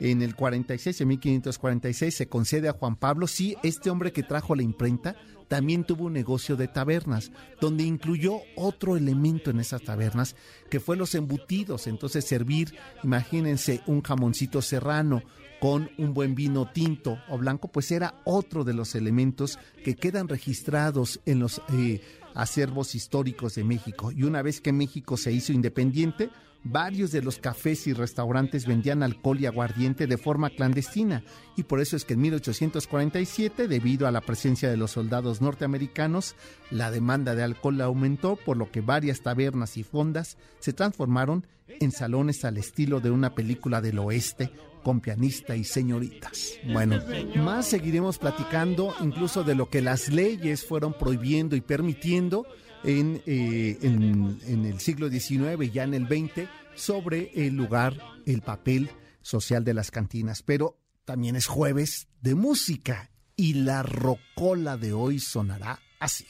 en 0.00 0.22
el 0.22 0.34
46, 0.34 1.00
en 1.00 1.08
1546, 1.08 2.14
se 2.14 2.28
concede 2.28 2.68
a 2.68 2.72
Juan 2.72 2.96
Pablo, 2.96 3.26
sí, 3.26 3.56
este 3.62 3.90
hombre 3.90 4.12
que 4.12 4.22
trajo 4.22 4.54
la 4.54 4.62
imprenta 4.62 5.16
también 5.48 5.84
tuvo 5.84 6.06
un 6.06 6.12
negocio 6.12 6.56
de 6.56 6.68
tabernas, 6.68 7.30
donde 7.60 7.84
incluyó 7.84 8.40
otro 8.56 8.96
elemento 8.96 9.50
en 9.50 9.60
esas 9.60 9.82
tabernas, 9.82 10.34
que 10.70 10.80
fue 10.80 10.96
los 10.96 11.14
embutidos. 11.14 11.86
Entonces 11.86 12.24
servir, 12.24 12.74
imagínense, 13.04 13.80
un 13.86 14.02
jamoncito 14.02 14.60
serrano 14.60 15.22
con 15.60 15.90
un 15.98 16.12
buen 16.12 16.34
vino 16.34 16.70
tinto 16.70 17.18
o 17.28 17.38
blanco, 17.38 17.68
pues 17.68 17.90
era 17.90 18.20
otro 18.24 18.64
de 18.64 18.74
los 18.74 18.94
elementos 18.94 19.58
que 19.84 19.94
quedan 19.94 20.28
registrados 20.28 21.20
en 21.24 21.38
los 21.38 21.62
eh, 21.72 22.02
acervos 22.36 22.94
históricos 22.94 23.54
de 23.56 23.64
México. 23.64 24.12
Y 24.12 24.22
una 24.22 24.42
vez 24.42 24.60
que 24.60 24.72
México 24.72 25.16
se 25.16 25.32
hizo 25.32 25.52
independiente, 25.52 26.30
varios 26.62 27.10
de 27.12 27.22
los 27.22 27.38
cafés 27.38 27.86
y 27.86 27.92
restaurantes 27.92 28.66
vendían 28.66 29.02
alcohol 29.02 29.40
y 29.40 29.46
aguardiente 29.46 30.06
de 30.06 30.18
forma 30.18 30.50
clandestina 30.50 31.22
y 31.56 31.62
por 31.62 31.80
eso 31.80 31.96
es 31.96 32.04
que 32.04 32.14
en 32.14 32.22
1847, 32.22 33.68
debido 33.68 34.06
a 34.06 34.10
la 34.10 34.20
presencia 34.20 34.68
de 34.68 34.76
los 34.76 34.90
soldados 34.90 35.40
norteamericanos, 35.40 36.34
la 36.70 36.90
demanda 36.90 37.34
de 37.34 37.44
alcohol 37.44 37.80
aumentó, 37.80 38.36
por 38.36 38.56
lo 38.56 38.70
que 38.70 38.80
varias 38.80 39.20
tabernas 39.20 39.76
y 39.76 39.84
fondas 39.84 40.36
se 40.58 40.72
transformaron 40.72 41.46
en 41.68 41.92
salones 41.92 42.44
al 42.44 42.58
estilo 42.58 43.00
de 43.00 43.10
una 43.10 43.34
película 43.34 43.80
del 43.80 43.98
oeste 43.98 44.52
con 44.86 45.00
pianista 45.00 45.56
y 45.56 45.64
señoritas. 45.64 46.60
Bueno, 46.72 47.02
más 47.34 47.66
seguiremos 47.66 48.18
platicando 48.18 48.94
incluso 49.00 49.42
de 49.42 49.56
lo 49.56 49.68
que 49.68 49.82
las 49.82 50.10
leyes 50.10 50.64
fueron 50.64 50.96
prohibiendo 50.96 51.56
y 51.56 51.60
permitiendo 51.60 52.46
en, 52.84 53.20
eh, 53.26 53.78
en, 53.82 54.64
el 54.64 54.78
siglo 54.78 55.08
XIX, 55.08 55.72
ya 55.72 55.82
en 55.82 55.94
el 55.94 56.06
XX, 56.06 56.48
sobre 56.76 57.32
el 57.34 57.56
lugar, 57.56 58.00
el 58.26 58.42
papel 58.42 58.88
social 59.22 59.64
de 59.64 59.74
las 59.74 59.90
cantinas. 59.90 60.44
Pero 60.44 60.78
también 61.04 61.34
es 61.34 61.46
jueves 61.46 62.06
de 62.20 62.36
música 62.36 63.10
y 63.34 63.54
la 63.54 63.82
rocola 63.82 64.76
de 64.76 64.92
hoy 64.92 65.18
sonará 65.18 65.80
así. 65.98 66.26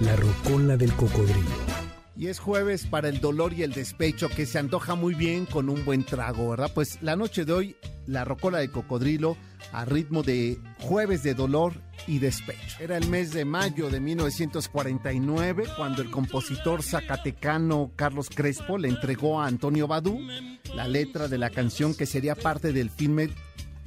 La 0.00 0.14
rocola 0.14 0.76
del 0.76 0.92
cocodrilo. 0.92 1.77
Y 2.18 2.26
es 2.26 2.40
jueves 2.40 2.84
para 2.84 3.08
el 3.08 3.20
dolor 3.20 3.52
y 3.52 3.62
el 3.62 3.72
despecho 3.72 4.28
que 4.28 4.44
se 4.44 4.58
antoja 4.58 4.96
muy 4.96 5.14
bien 5.14 5.46
con 5.46 5.68
un 5.68 5.84
buen 5.84 6.02
trago, 6.02 6.50
¿verdad? 6.50 6.72
Pues 6.74 6.98
la 7.00 7.14
noche 7.14 7.44
de 7.44 7.52
hoy, 7.52 7.76
la 8.08 8.24
rocola 8.24 8.58
de 8.58 8.72
cocodrilo 8.72 9.36
a 9.72 9.84
ritmo 9.84 10.24
de 10.24 10.58
jueves 10.80 11.22
de 11.22 11.34
dolor 11.34 11.74
y 12.08 12.18
despecho. 12.18 12.78
Era 12.80 12.96
el 12.96 13.08
mes 13.08 13.32
de 13.32 13.44
mayo 13.44 13.88
de 13.88 14.00
1949 14.00 15.62
cuando 15.76 16.02
el 16.02 16.10
compositor 16.10 16.82
zacatecano 16.82 17.92
Carlos 17.94 18.30
Crespo 18.34 18.78
le 18.78 18.88
entregó 18.88 19.40
a 19.40 19.46
Antonio 19.46 19.86
Badú 19.86 20.18
la 20.74 20.88
letra 20.88 21.28
de 21.28 21.38
la 21.38 21.50
canción 21.50 21.94
que 21.94 22.06
sería 22.06 22.34
parte 22.34 22.72
del 22.72 22.90
filme 22.90 23.30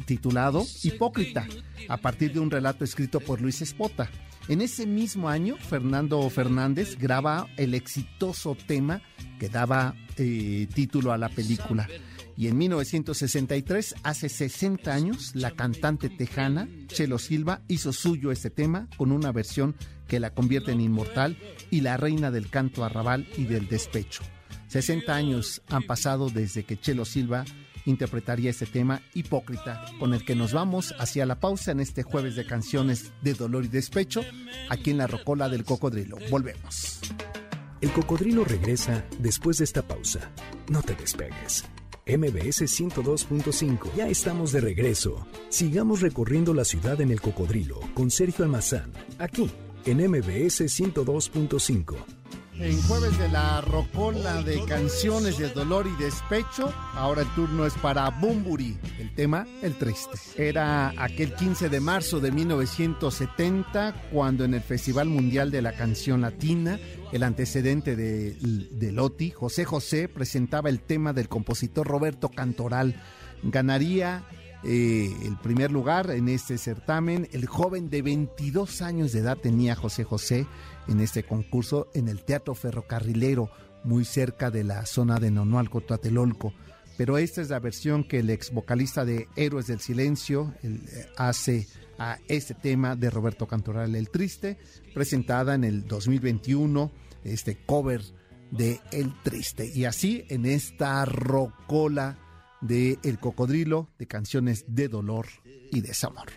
titulado 0.06 0.66
Hipócrita, 0.84 1.48
a 1.90 1.98
partir 1.98 2.32
de 2.32 2.40
un 2.40 2.50
relato 2.50 2.86
escrito 2.86 3.20
por 3.20 3.42
Luis 3.42 3.62
Espota. 3.62 4.10
En 4.48 4.62
ese 4.62 4.86
mismo 4.86 5.29
año, 5.29 5.55
Fernando 5.57 6.29
Fernández 6.29 6.98
graba 6.98 7.48
el 7.57 7.74
exitoso 7.74 8.55
tema 8.55 9.01
que 9.39 9.50
daba 9.50 9.95
eh, 10.17 10.67
título 10.74 11.13
a 11.13 11.17
la 11.17 11.29
película. 11.29 11.88
Y 12.36 12.48
en 12.48 12.57
1963, 12.57 13.95
hace 14.03 14.29
60 14.29 14.91
años, 14.91 15.36
la 15.36 15.51
cantante 15.51 16.10
tejana 16.10 16.67
Chelo 16.88 17.19
Silva 17.19 17.62
hizo 17.67 17.93
suyo 17.93 18.31
este 18.31 18.50
tema 18.50 18.88
con 18.98 19.12
una 19.12 19.31
versión 19.31 19.75
que 20.07 20.19
la 20.19 20.33
convierte 20.33 20.71
en 20.71 20.81
inmortal 20.81 21.38
y 21.69 21.81
la 21.81 21.98
reina 21.98 22.31
del 22.31 22.50
canto 22.50 22.83
arrabal 22.83 23.27
y 23.38 23.43
del 23.43 23.67
despecho. 23.67 24.24
60 24.67 25.13
años 25.13 25.62
han 25.69 25.83
pasado 25.83 26.29
desde 26.29 26.63
que 26.63 26.79
Chelo 26.79 27.05
Silva 27.05 27.45
interpretaría 27.86 28.50
este 28.50 28.66
tema 28.66 29.02
hipócrita 29.14 29.86
con 30.00 30.14
el 30.14 30.26
que 30.26 30.36
nos 30.36 30.54
vamos 30.54 30.94
hacia 31.00 31.26
la 31.26 31.40
pausa 31.40 31.72
en 31.72 31.80
este 31.80 32.04
jueves 32.04 32.36
de 32.36 32.46
canciones 32.46 33.12
de 33.22 33.34
dolor 33.34 33.66
y 33.66 33.70
despecho 33.70 34.24
aquí 34.70 34.92
en 34.92 34.98
la 34.98 35.08
Rocola 35.08 35.50
del 35.50 35.64
Cocodrilo. 35.64 36.18
Volvemos. 36.30 37.00
El 37.82 37.92
cocodrilo 37.92 38.44
regresa 38.44 39.04
después 39.20 39.58
de 39.58 39.64
esta 39.64 39.82
pausa. 39.82 40.32
No 40.70 40.84
te 40.84 40.94
despegues. 40.94 41.66
MBS 42.06 42.62
102.5. 42.62 43.96
Ya 43.96 44.08
estamos 44.08 44.52
de 44.52 44.62
regreso. 44.62 45.26
Sigamos 45.50 46.02
recorriendo 46.02 46.54
la 46.54 46.66
ciudad 46.66 47.02
en 47.02 47.12
el 47.12 47.22
cocodrilo 47.22 47.80
con 47.94 48.12
Sergio 48.12 48.46
Almazán, 48.46 48.92
aquí 49.18 49.50
en 49.86 49.98
MBS 49.98 50.62
102.5. 50.62 52.21
En 52.58 52.81
jueves 52.84 53.17
de 53.17 53.29
la 53.29 53.62
rocola 53.62 54.43
de 54.43 54.63
canciones 54.65 55.38
de 55.38 55.50
dolor 55.50 55.88
y 55.88 56.03
despecho, 56.03 56.72
ahora 56.93 57.22
el 57.22 57.27
turno 57.29 57.65
es 57.65 57.74
para 57.75 58.10
Bumburi, 58.10 58.77
el 59.00 59.13
tema 59.15 59.48
El 59.62 59.77
Triste. 59.77 60.20
Era 60.38 60.93
aquel 60.98 61.34
15 61.34 61.70
de 61.70 61.79
marzo 61.79 62.20
de 62.20 62.31
1970 62.31 64.10
cuando 64.12 64.43
en 64.43 64.53
el 64.53 64.62
Festival 64.62 65.08
Mundial 65.08 65.50
de 65.50 65.62
la 65.62 65.74
Canción 65.74 66.22
Latina, 66.22 66.79
el 67.12 67.24
antecedente 67.24 67.96
de, 67.96 68.34
de 68.34 68.91
Loti, 68.91 69.31
José 69.31 69.65
José 69.65 70.08
presentaba 70.08 70.70
el 70.70 70.81
tema 70.81 71.13
del 71.13 71.29
compositor 71.29 71.88
Roberto 71.88 72.29
Cantoral. 72.29 73.01
Ganaría 73.43 74.24
eh, 74.63 75.12
el 75.24 75.38
primer 75.38 75.72
lugar 75.72 76.12
en 76.12 76.30
este 76.30 76.58
certamen. 76.58 77.27
El 77.32 77.46
joven 77.48 77.89
de 77.89 78.01
22 78.01 78.82
años 78.82 79.12
de 79.12 79.20
edad 79.20 79.38
tenía 79.38 79.75
José 79.75 80.03
José 80.03 80.46
en 80.88 81.00
este 81.00 81.24
concurso 81.24 81.89
en 81.94 82.08
el 82.08 82.24
Teatro 82.24 82.53
Ferrocarrilero, 82.53 83.50
muy 83.84 84.06
cerca 84.06 84.51
de 84.51 84.63
la 84.63 84.86
zona 84.86 85.20
de 85.20 85.32
Nonualco, 85.32 85.82
Tlatelolco. 85.82 86.53
Pero 86.98 87.18
esta 87.18 87.41
es 87.41 87.50
la 87.50 87.60
versión 87.60 88.03
que 88.03 88.20
el 88.20 88.30
ex 88.30 88.51
vocalista 88.51 89.06
de 89.06 89.27
Héroes 89.36 89.68
del 89.68 89.80
Silencio 89.80 90.53
eh, 90.62 91.08
hace 91.18 91.68
a 91.98 92.20
este 92.27 92.53
tema 92.53 92.96
de 92.96 93.10
Roberto 93.10 93.48
Cantoral 93.48 93.96
El 93.96 94.10
Triste, 94.10 94.60
presentada 94.94 95.56
en 95.56 95.63
el 95.63 95.88
2021, 95.88 96.91
este 97.24 97.58
cover 97.65 98.01
de 98.51 98.80
El 98.91 99.13
Triste. 99.24 99.72
Y 99.74 99.86
así 99.86 100.25
en 100.30 100.46
esta 100.46 101.06
rocola 101.06 102.20
de 102.62 103.00
El 103.03 103.20
Cocodrilo, 103.20 103.89
de 103.98 104.08
canciones 104.08 104.65
de 104.68 104.88
dolor 104.88 105.27
y 105.72 105.82
desamor. 105.82 106.30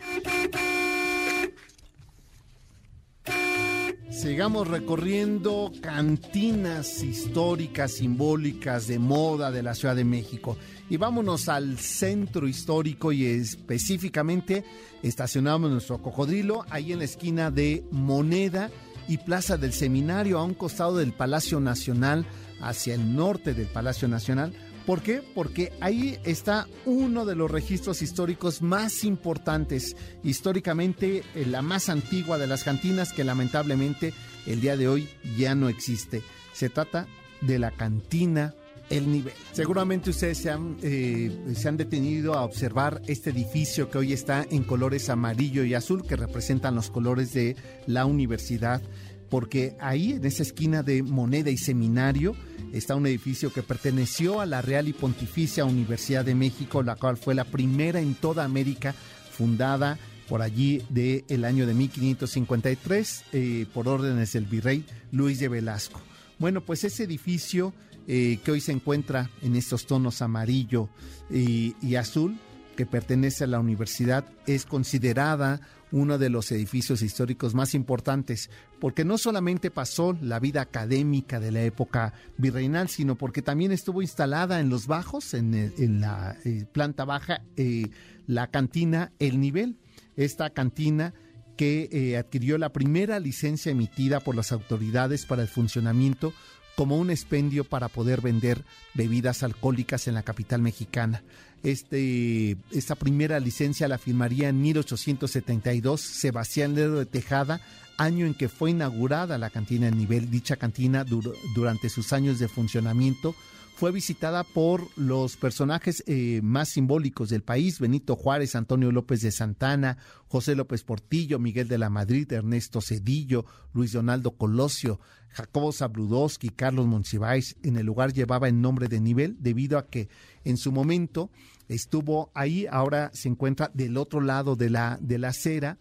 Sigamos 4.10 4.68
recorriendo 4.68 5.72
cantinas 5.82 7.02
históricas, 7.02 7.92
simbólicas, 7.92 8.86
de 8.86 8.98
moda 8.98 9.50
de 9.50 9.62
la 9.62 9.74
Ciudad 9.74 9.96
de 9.96 10.04
México. 10.04 10.56
Y 10.88 10.96
vámonos 10.96 11.48
al 11.48 11.78
centro 11.78 12.46
histórico 12.46 13.12
y 13.12 13.26
específicamente 13.26 14.64
estacionamos 15.02 15.70
nuestro 15.70 16.00
cocodrilo 16.00 16.64
ahí 16.70 16.92
en 16.92 17.00
la 17.00 17.04
esquina 17.04 17.50
de 17.50 17.84
Moneda 17.90 18.70
y 19.08 19.18
Plaza 19.18 19.58
del 19.58 19.72
Seminario, 19.72 20.38
a 20.38 20.44
un 20.44 20.54
costado 20.54 20.96
del 20.96 21.12
Palacio 21.12 21.60
Nacional, 21.60 22.24
hacia 22.60 22.94
el 22.94 23.14
norte 23.14 23.52
del 23.52 23.66
Palacio 23.66 24.08
Nacional, 24.08 24.54
¿Por 24.86 25.00
qué? 25.00 25.22
Porque 25.34 25.72
ahí 25.80 26.18
está 26.24 26.68
uno 26.84 27.24
de 27.24 27.34
los 27.34 27.50
registros 27.50 28.02
históricos 28.02 28.60
más 28.60 29.04
importantes, 29.04 29.96
históricamente 30.22 31.22
eh, 31.34 31.46
la 31.46 31.62
más 31.62 31.88
antigua 31.88 32.36
de 32.36 32.46
las 32.46 32.64
cantinas 32.64 33.12
que 33.12 33.24
lamentablemente 33.24 34.12
el 34.46 34.60
día 34.60 34.76
de 34.76 34.88
hoy 34.88 35.08
ya 35.38 35.54
no 35.54 35.70
existe. 35.70 36.22
Se 36.52 36.68
trata 36.68 37.06
de 37.40 37.58
la 37.58 37.70
cantina 37.70 38.54
El 38.90 39.10
Nivel. 39.10 39.32
Seguramente 39.52 40.10
ustedes 40.10 40.36
se 40.36 40.50
han, 40.50 40.76
eh, 40.82 41.32
se 41.54 41.66
han 41.66 41.78
detenido 41.78 42.34
a 42.34 42.44
observar 42.44 43.00
este 43.06 43.30
edificio 43.30 43.90
que 43.90 43.96
hoy 43.96 44.12
está 44.12 44.46
en 44.50 44.64
colores 44.64 45.08
amarillo 45.08 45.64
y 45.64 45.72
azul, 45.72 46.06
que 46.06 46.16
representan 46.16 46.74
los 46.74 46.90
colores 46.90 47.32
de 47.32 47.56
la 47.86 48.04
universidad, 48.04 48.82
porque 49.30 49.76
ahí 49.80 50.12
en 50.12 50.24
esa 50.24 50.42
esquina 50.42 50.82
de 50.82 51.02
Moneda 51.02 51.50
y 51.50 51.56
Seminario, 51.56 52.34
está 52.72 52.94
un 52.96 53.06
edificio 53.06 53.52
que 53.52 53.62
perteneció 53.62 54.40
a 54.40 54.46
la 54.46 54.62
Real 54.62 54.88
y 54.88 54.92
Pontificia 54.92 55.64
Universidad 55.64 56.24
de 56.24 56.34
México, 56.34 56.82
la 56.82 56.96
cual 56.96 57.16
fue 57.16 57.34
la 57.34 57.44
primera 57.44 58.00
en 58.00 58.14
toda 58.14 58.44
América 58.44 58.94
fundada 59.30 59.98
por 60.28 60.42
allí 60.42 60.82
del 60.88 61.24
el 61.28 61.44
año 61.44 61.66
de 61.66 61.74
1553 61.74 63.24
eh, 63.32 63.66
por 63.72 63.88
órdenes 63.88 64.32
del 64.32 64.46
virrey 64.46 64.84
Luis 65.12 65.38
de 65.38 65.48
Velasco. 65.48 66.00
Bueno, 66.38 66.62
pues 66.62 66.84
ese 66.84 67.04
edificio 67.04 67.72
eh, 68.08 68.38
que 68.44 68.50
hoy 68.50 68.60
se 68.60 68.72
encuentra 68.72 69.30
en 69.42 69.56
estos 69.56 69.86
tonos 69.86 70.22
amarillo 70.22 70.88
y 71.30 71.94
azul, 71.94 72.38
que 72.74 72.86
pertenece 72.86 73.44
a 73.44 73.48
la 73.48 73.60
universidad, 73.60 74.24
es 74.46 74.66
considerada 74.66 75.60
uno 75.92 76.18
de 76.18 76.28
los 76.28 76.50
edificios 76.50 77.02
históricos 77.02 77.54
más 77.54 77.74
importantes, 77.74 78.50
porque 78.80 79.04
no 79.04 79.16
solamente 79.16 79.70
pasó 79.70 80.16
la 80.20 80.40
vida 80.40 80.60
académica 80.60 81.38
de 81.38 81.52
la 81.52 81.62
época 81.62 82.14
virreinal, 82.36 82.88
sino 82.88 83.14
porque 83.16 83.42
también 83.42 83.70
estuvo 83.70 84.02
instalada 84.02 84.58
en 84.58 84.70
los 84.70 84.88
bajos, 84.88 85.34
en, 85.34 86.00
la 86.00 86.36
eh, 86.44 86.66
planta 86.72 87.04
baja, 87.04 87.42
eh, 87.56 87.90
la 88.26 88.48
cantina 88.48 89.12
El 89.20 89.40
Nivel. 89.40 89.78
Esta 90.16 90.50
cantina 90.50 91.14
que 91.56 91.88
eh, 91.92 92.16
adquirió 92.16 92.58
la 92.58 92.72
primera 92.72 93.20
licencia 93.20 93.70
emitida 93.70 94.18
por 94.20 94.34
las 94.34 94.50
autoridades 94.50 95.26
para 95.26 95.42
el 95.42 95.48
funcionamiento 95.48 96.32
como 96.76 96.96
un 96.96 97.10
expendio 97.10 97.64
para 97.64 97.88
poder 97.88 98.20
vender 98.20 98.64
bebidas 98.94 99.42
alcohólicas 99.42 100.08
en 100.08 100.14
la 100.14 100.22
capital 100.22 100.60
mexicana. 100.60 101.22
Este, 101.64 102.58
esta 102.72 102.94
primera 102.94 103.40
licencia 103.40 103.88
la 103.88 103.96
firmaría 103.96 104.50
en 104.50 104.60
1872 104.60 105.98
Sebastián 105.98 106.74
Ledo 106.74 106.98
de 106.98 107.06
Tejada, 107.06 107.62
año 107.96 108.26
en 108.26 108.34
que 108.34 108.50
fue 108.50 108.72
inaugurada 108.72 109.38
la 109.38 109.48
cantina 109.48 109.88
en 109.88 109.96
nivel. 109.96 110.30
Dicha 110.30 110.56
cantina 110.56 111.06
durante 111.54 111.88
sus 111.88 112.12
años 112.12 112.38
de 112.38 112.48
funcionamiento 112.48 113.34
fue 113.76 113.92
visitada 113.92 114.44
por 114.44 114.86
los 114.96 115.36
personajes 115.36 116.04
eh, 116.06 116.40
más 116.42 116.68
simbólicos 116.68 117.30
del 117.30 117.42
país, 117.42 117.80
Benito 117.80 118.14
Juárez, 118.14 118.54
Antonio 118.54 118.92
López 118.92 119.22
de 119.22 119.32
Santana, 119.32 119.96
José 120.28 120.54
López 120.54 120.84
Portillo, 120.84 121.38
Miguel 121.38 121.66
de 121.66 121.78
la 121.78 121.90
Madrid, 121.90 122.30
Ernesto 122.30 122.80
Cedillo, 122.80 123.46
Luis 123.72 123.92
Donaldo 123.92 124.36
Colosio, 124.36 125.00
Jacobo 125.30 125.72
Zabludowski, 125.72 126.50
Carlos 126.50 126.86
Monsiváis. 126.86 127.56
En 127.64 127.76
el 127.76 127.86
lugar 127.86 128.12
llevaba 128.12 128.48
el 128.48 128.60
nombre 128.60 128.86
de 128.86 129.00
nivel 129.00 129.36
debido 129.40 129.78
a 129.78 129.88
que 129.88 130.08
en 130.44 130.56
su 130.56 130.72
momento 130.72 131.30
estuvo 131.68 132.30
ahí, 132.34 132.66
ahora 132.70 133.10
se 133.14 133.28
encuentra 133.28 133.70
del 133.74 133.96
otro 133.96 134.20
lado 134.20 134.56
de 134.56 134.70
la, 134.70 134.98
de 135.00 135.18
la 135.18 135.28
acera. 135.28 135.78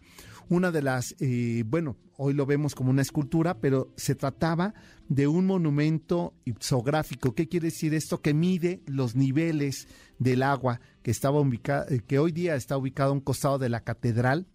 Una 0.48 0.70
de 0.70 0.82
las, 0.82 1.14
eh, 1.20 1.64
bueno, 1.66 1.96
hoy 2.16 2.34
lo 2.34 2.46
vemos 2.46 2.74
como 2.74 2.90
una 2.90 3.02
escultura, 3.02 3.58
pero 3.58 3.92
se 3.96 4.14
trataba 4.14 4.74
de 5.08 5.26
un 5.26 5.46
monumento 5.46 6.34
ipsográfico. 6.44 7.34
¿Qué 7.34 7.48
quiere 7.48 7.68
decir 7.68 7.94
esto? 7.94 8.20
Que 8.20 8.34
mide 8.34 8.82
los 8.86 9.16
niveles 9.16 9.88
del 10.18 10.42
agua 10.42 10.80
que 11.02 11.10
estaba 11.10 11.40
ubicado, 11.40 11.86
eh, 11.90 12.02
que 12.06 12.18
hoy 12.18 12.32
día 12.32 12.56
está 12.56 12.76
ubicado 12.76 13.10
a 13.10 13.14
un 13.14 13.20
costado 13.20 13.58
de 13.58 13.68
la 13.68 13.80
catedral 13.80 14.46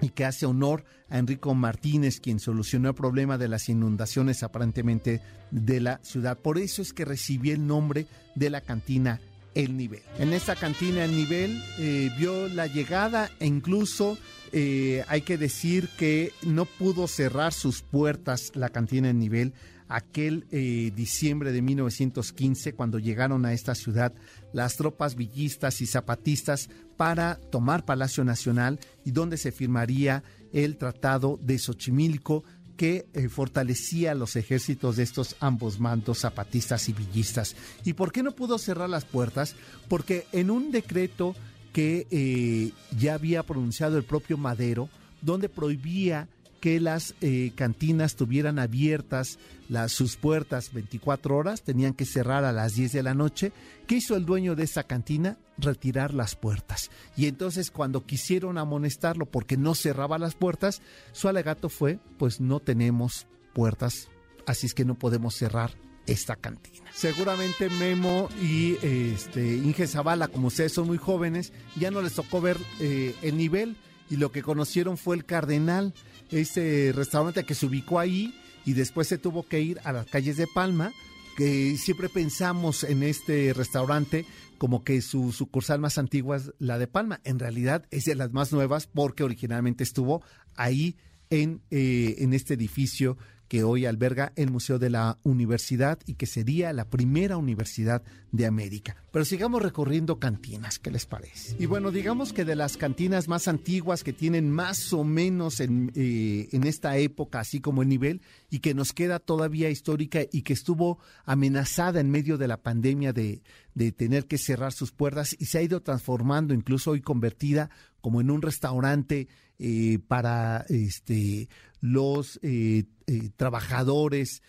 y 0.00 0.10
que 0.10 0.24
hace 0.24 0.46
honor 0.46 0.84
a 1.08 1.18
Enrico 1.18 1.54
Martínez, 1.54 2.20
quien 2.20 2.40
solucionó 2.40 2.88
el 2.88 2.94
problema 2.94 3.38
de 3.38 3.48
las 3.48 3.68
inundaciones 3.68 4.42
aparentemente 4.42 5.20
de 5.50 5.80
la 5.80 6.00
ciudad. 6.02 6.38
Por 6.38 6.58
eso 6.58 6.82
es 6.82 6.92
que 6.92 7.04
recibió 7.04 7.52
el 7.52 7.66
nombre 7.66 8.06
de 8.34 8.50
la 8.50 8.60
cantina 8.62 9.20
el 9.54 9.76
nivel. 9.76 10.02
En 10.18 10.32
esta 10.32 10.56
cantina 10.56 11.04
el 11.04 11.16
nivel 11.16 11.62
eh, 11.78 12.10
vio 12.18 12.48
la 12.48 12.66
llegada 12.66 13.30
e 13.40 13.46
incluso 13.46 14.18
eh, 14.52 15.04
hay 15.08 15.22
que 15.22 15.38
decir 15.38 15.88
que 15.96 16.32
no 16.42 16.64
pudo 16.64 17.06
cerrar 17.08 17.52
sus 17.52 17.82
puertas 17.82 18.52
la 18.54 18.68
cantina 18.68 19.10
el 19.10 19.18
nivel 19.18 19.54
aquel 19.90 20.46
eh, 20.52 20.92
diciembre 20.94 21.50
de 21.52 21.62
1915 21.62 22.74
cuando 22.74 22.98
llegaron 23.00 23.44
a 23.44 23.52
esta 23.52 23.74
ciudad 23.74 24.14
las 24.52 24.76
tropas 24.76 25.16
villistas 25.16 25.80
y 25.80 25.86
zapatistas 25.86 26.70
para 26.96 27.34
tomar 27.50 27.84
Palacio 27.84 28.24
Nacional 28.24 28.78
y 29.04 29.10
donde 29.10 29.36
se 29.36 29.50
firmaría 29.50 30.22
el 30.52 30.76
Tratado 30.76 31.38
de 31.42 31.58
Xochimilco 31.58 32.44
que 32.80 33.04
eh, 33.12 33.28
fortalecía 33.28 34.14
los 34.14 34.36
ejércitos 34.36 34.96
de 34.96 35.02
estos 35.02 35.36
ambos 35.40 35.78
mandos, 35.78 36.20
zapatistas 36.20 36.88
y 36.88 36.94
villistas. 36.94 37.54
¿Y 37.84 37.92
por 37.92 38.10
qué 38.10 38.22
no 38.22 38.32
pudo 38.32 38.56
cerrar 38.56 38.88
las 38.88 39.04
puertas? 39.04 39.54
Porque 39.86 40.24
en 40.32 40.50
un 40.50 40.72
decreto 40.72 41.36
que 41.74 42.06
eh, 42.10 42.72
ya 42.98 43.12
había 43.12 43.42
pronunciado 43.42 43.98
el 43.98 44.04
propio 44.04 44.38
Madero, 44.38 44.88
donde 45.20 45.50
prohibía 45.50 46.26
que 46.60 46.78
las 46.78 47.14
eh, 47.20 47.52
cantinas 47.54 48.16
tuvieran 48.16 48.58
abiertas 48.58 49.38
las, 49.68 49.92
sus 49.92 50.16
puertas 50.16 50.72
24 50.72 51.36
horas, 51.36 51.62
tenían 51.62 51.94
que 51.94 52.04
cerrar 52.04 52.44
a 52.44 52.52
las 52.52 52.74
10 52.74 52.92
de 52.92 53.02
la 53.02 53.14
noche. 53.14 53.52
¿Qué 53.86 53.96
hizo 53.96 54.16
el 54.16 54.26
dueño 54.26 54.54
de 54.54 54.64
esa 54.64 54.84
cantina? 54.84 55.38
Retirar 55.58 56.12
las 56.12 56.36
puertas. 56.36 56.90
Y 57.16 57.26
entonces 57.26 57.70
cuando 57.70 58.04
quisieron 58.04 58.58
amonestarlo 58.58 59.26
porque 59.26 59.56
no 59.56 59.74
cerraba 59.74 60.18
las 60.18 60.34
puertas, 60.34 60.82
su 61.12 61.28
alegato 61.28 61.68
fue, 61.68 61.98
pues 62.18 62.40
no 62.40 62.60
tenemos 62.60 63.26
puertas, 63.54 64.08
así 64.46 64.66
es 64.66 64.74
que 64.74 64.84
no 64.84 64.94
podemos 64.94 65.34
cerrar 65.34 65.72
esta 66.06 66.36
cantina. 66.36 66.90
Seguramente 66.92 67.68
Memo 67.70 68.28
y 68.42 68.76
este, 68.82 69.56
Inge 69.56 69.86
Zavala, 69.86 70.28
como 70.28 70.48
ustedes 70.48 70.72
son 70.72 70.86
muy 70.86 70.98
jóvenes, 70.98 71.52
ya 71.76 71.90
no 71.90 72.02
les 72.02 72.14
tocó 72.14 72.40
ver 72.40 72.58
eh, 72.80 73.14
el 73.22 73.36
nivel 73.36 73.76
y 74.10 74.16
lo 74.16 74.32
que 74.32 74.42
conocieron 74.42 74.98
fue 74.98 75.16
el 75.16 75.24
Cardenal, 75.24 75.94
este 76.30 76.92
restaurante 76.94 77.44
que 77.44 77.54
se 77.54 77.66
ubicó 77.66 77.98
ahí 77.98 78.34
y 78.66 78.74
después 78.74 79.08
se 79.08 79.18
tuvo 79.18 79.46
que 79.46 79.60
ir 79.60 79.80
a 79.84 79.92
las 79.92 80.06
calles 80.06 80.36
de 80.36 80.46
Palma, 80.46 80.92
que 81.36 81.76
siempre 81.76 82.08
pensamos 82.08 82.84
en 82.84 83.02
este 83.02 83.52
restaurante 83.54 84.26
como 84.58 84.84
que 84.84 85.00
su 85.00 85.32
sucursal 85.32 85.80
más 85.80 85.96
antigua 85.96 86.36
es 86.36 86.52
la 86.58 86.78
de 86.78 86.86
Palma. 86.86 87.20
En 87.24 87.38
realidad 87.38 87.86
es 87.90 88.04
de 88.04 88.14
las 88.14 88.32
más 88.32 88.52
nuevas 88.52 88.86
porque 88.86 89.22
originalmente 89.22 89.84
estuvo 89.84 90.22
ahí 90.54 90.96
en, 91.30 91.62
eh, 91.70 92.16
en 92.18 92.34
este 92.34 92.54
edificio 92.54 93.16
que 93.50 93.64
hoy 93.64 93.84
alberga 93.84 94.32
el 94.36 94.52
Museo 94.52 94.78
de 94.78 94.90
la 94.90 95.18
Universidad 95.24 95.98
y 96.06 96.14
que 96.14 96.26
sería 96.26 96.72
la 96.72 96.88
primera 96.88 97.36
universidad 97.36 98.00
de 98.30 98.46
América. 98.46 98.94
Pero 99.10 99.24
sigamos 99.24 99.60
recorriendo 99.60 100.20
cantinas, 100.20 100.78
¿qué 100.78 100.92
les 100.92 101.04
parece? 101.04 101.56
Y 101.58 101.66
bueno, 101.66 101.90
digamos 101.90 102.32
que 102.32 102.44
de 102.44 102.54
las 102.54 102.76
cantinas 102.76 103.26
más 103.26 103.48
antiguas 103.48 104.04
que 104.04 104.12
tienen 104.12 104.52
más 104.52 104.92
o 104.92 105.02
menos 105.02 105.58
en, 105.58 105.90
eh, 105.96 106.48
en 106.52 106.62
esta 106.62 106.96
época, 106.98 107.40
así 107.40 107.58
como 107.58 107.82
el 107.82 107.88
nivel, 107.88 108.22
y 108.50 108.60
que 108.60 108.72
nos 108.72 108.92
queda 108.92 109.18
todavía 109.18 109.68
histórica 109.68 110.20
y 110.30 110.42
que 110.42 110.52
estuvo 110.52 111.00
amenazada 111.24 111.98
en 111.98 112.08
medio 112.08 112.38
de 112.38 112.46
la 112.46 112.62
pandemia 112.62 113.12
de, 113.12 113.42
de 113.74 113.90
tener 113.90 114.28
que 114.28 114.38
cerrar 114.38 114.72
sus 114.72 114.92
puertas 114.92 115.34
y 115.36 115.46
se 115.46 115.58
ha 115.58 115.62
ido 115.62 115.82
transformando, 115.82 116.54
incluso 116.54 116.92
hoy 116.92 117.00
convertida 117.00 117.68
como 118.00 118.20
en 118.20 118.30
un 118.30 118.42
restaurante 118.42 119.26
eh, 119.62 119.98
para 120.08 120.64
este, 120.70 121.50
los 121.80 122.38
eh, 122.42 122.84
eh, 123.06 123.30
trabajadores, 123.36 124.42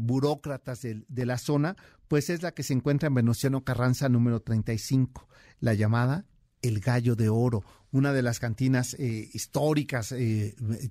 burócratas 0.00 0.82
de, 0.82 1.04
de, 1.08 1.26
la 1.26 1.36
zona, 1.36 1.76
pues 2.06 2.30
es 2.30 2.42
la 2.42 2.52
que 2.52 2.62
se 2.62 2.74
encuentra 2.74 3.08
en 3.08 3.14
Venustiano 3.14 3.64
Carranza 3.64 4.08
número 4.08 4.40
35, 4.40 5.26
la 5.58 5.74
llamada 5.74 6.26
El 6.62 6.78
Gallo 6.78 7.16
de 7.16 7.28
Oro, 7.28 7.64
una 7.92 8.12
de 8.12 8.22
las 8.22 8.40
cantinas 8.40 8.96
históricas 8.98 10.14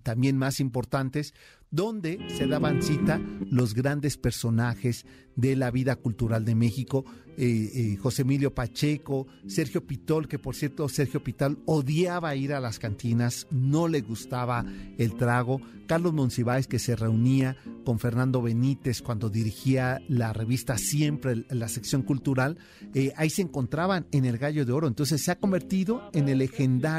también 0.04 0.38
más 0.38 0.60
importantes, 0.60 1.34
donde 1.72 2.20
se 2.38 2.48
daban 2.48 2.82
cita 2.82 3.20
los 3.50 3.74
grandes 3.74 4.18
personajes 4.18 5.06
de 5.36 5.56
la 5.56 5.72
vida 5.72 5.96
cultural 5.96 6.44
de 6.44 6.56
México, 6.56 7.06
eh, 7.38 7.72
eh, 7.74 7.98
José 7.98 8.24
Emilio 8.24 8.54
Pacheco, 8.54 9.26
Sergio 9.48 9.88
Pitol, 9.88 10.28
que 10.28 10.38
por 10.38 10.54
cierto 10.54 10.90
Sergio 10.90 11.24
Pitol 11.24 11.60
odiaba 11.66 12.36
ir 12.36 12.54
a 12.54 12.60
las 12.60 12.78
cantinas, 12.78 13.48
no 13.50 13.88
le 13.88 14.02
gustaba 14.02 14.66
el 14.98 15.16
trago, 15.16 15.62
Carlos 15.88 16.14
Monsiváis 16.14 16.68
que 16.68 16.78
se 16.78 16.96
reunía 16.96 17.56
con 17.86 18.00
Fernando 18.00 18.42
Benítez 18.42 19.02
cuando 19.02 19.30
dirigía 19.30 20.02
la 20.10 20.34
revista 20.34 20.78
Siempre, 20.78 21.46
la 21.50 21.70
sección 21.70 22.02
cultural, 22.02 22.58
eh, 22.94 23.14
ahí 23.16 23.30
se 23.30 23.42
encontraban 23.42 24.08
en 24.12 24.26
el 24.26 24.38
Gallo 24.38 24.66
de 24.66 24.74
Oro, 24.74 24.88
entonces 24.88 25.24
se 25.24 25.32
ha 25.32 25.40
convertido 25.40 26.10
en 26.14 26.28
el 26.28 26.40
legendario 26.40 26.91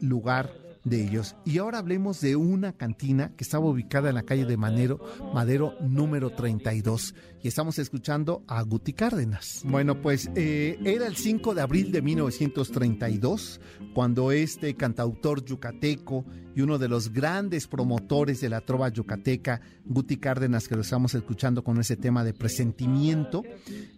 lugar 0.00 0.62
de 0.84 1.04
ellos. 1.04 1.36
Y 1.44 1.58
ahora 1.58 1.78
hablemos 1.78 2.20
de 2.20 2.36
una 2.36 2.72
cantina 2.72 3.32
que 3.36 3.44
estaba 3.44 3.66
ubicada 3.66 4.08
en 4.08 4.16
la 4.16 4.24
calle 4.24 4.44
de 4.44 4.56
Manero, 4.56 5.00
Madero 5.32 5.74
número 5.80 6.30
32. 6.30 7.14
Y 7.42 7.48
estamos 7.48 7.78
escuchando 7.78 8.42
a 8.48 8.62
Guti 8.62 8.92
Cárdenas. 8.92 9.62
Bueno, 9.64 10.00
pues 10.00 10.30
eh, 10.34 10.78
era 10.84 11.06
el 11.06 11.16
5 11.16 11.54
de 11.54 11.60
abril 11.60 11.92
de 11.92 12.02
1932 12.02 13.60
cuando 13.94 14.32
este 14.32 14.74
cantautor 14.74 15.44
yucateco 15.44 16.24
y 16.54 16.62
uno 16.62 16.78
de 16.78 16.88
los 16.88 17.12
grandes 17.12 17.66
promotores 17.66 18.40
de 18.40 18.48
la 18.48 18.60
trova 18.60 18.88
yucateca, 18.88 19.60
Guti 19.86 20.16
Cárdenas, 20.16 20.68
que 20.68 20.74
lo 20.74 20.82
estamos 20.82 21.14
escuchando 21.14 21.62
con 21.64 21.80
ese 21.80 21.96
tema 21.96 22.24
de 22.24 22.34
presentimiento, 22.34 23.42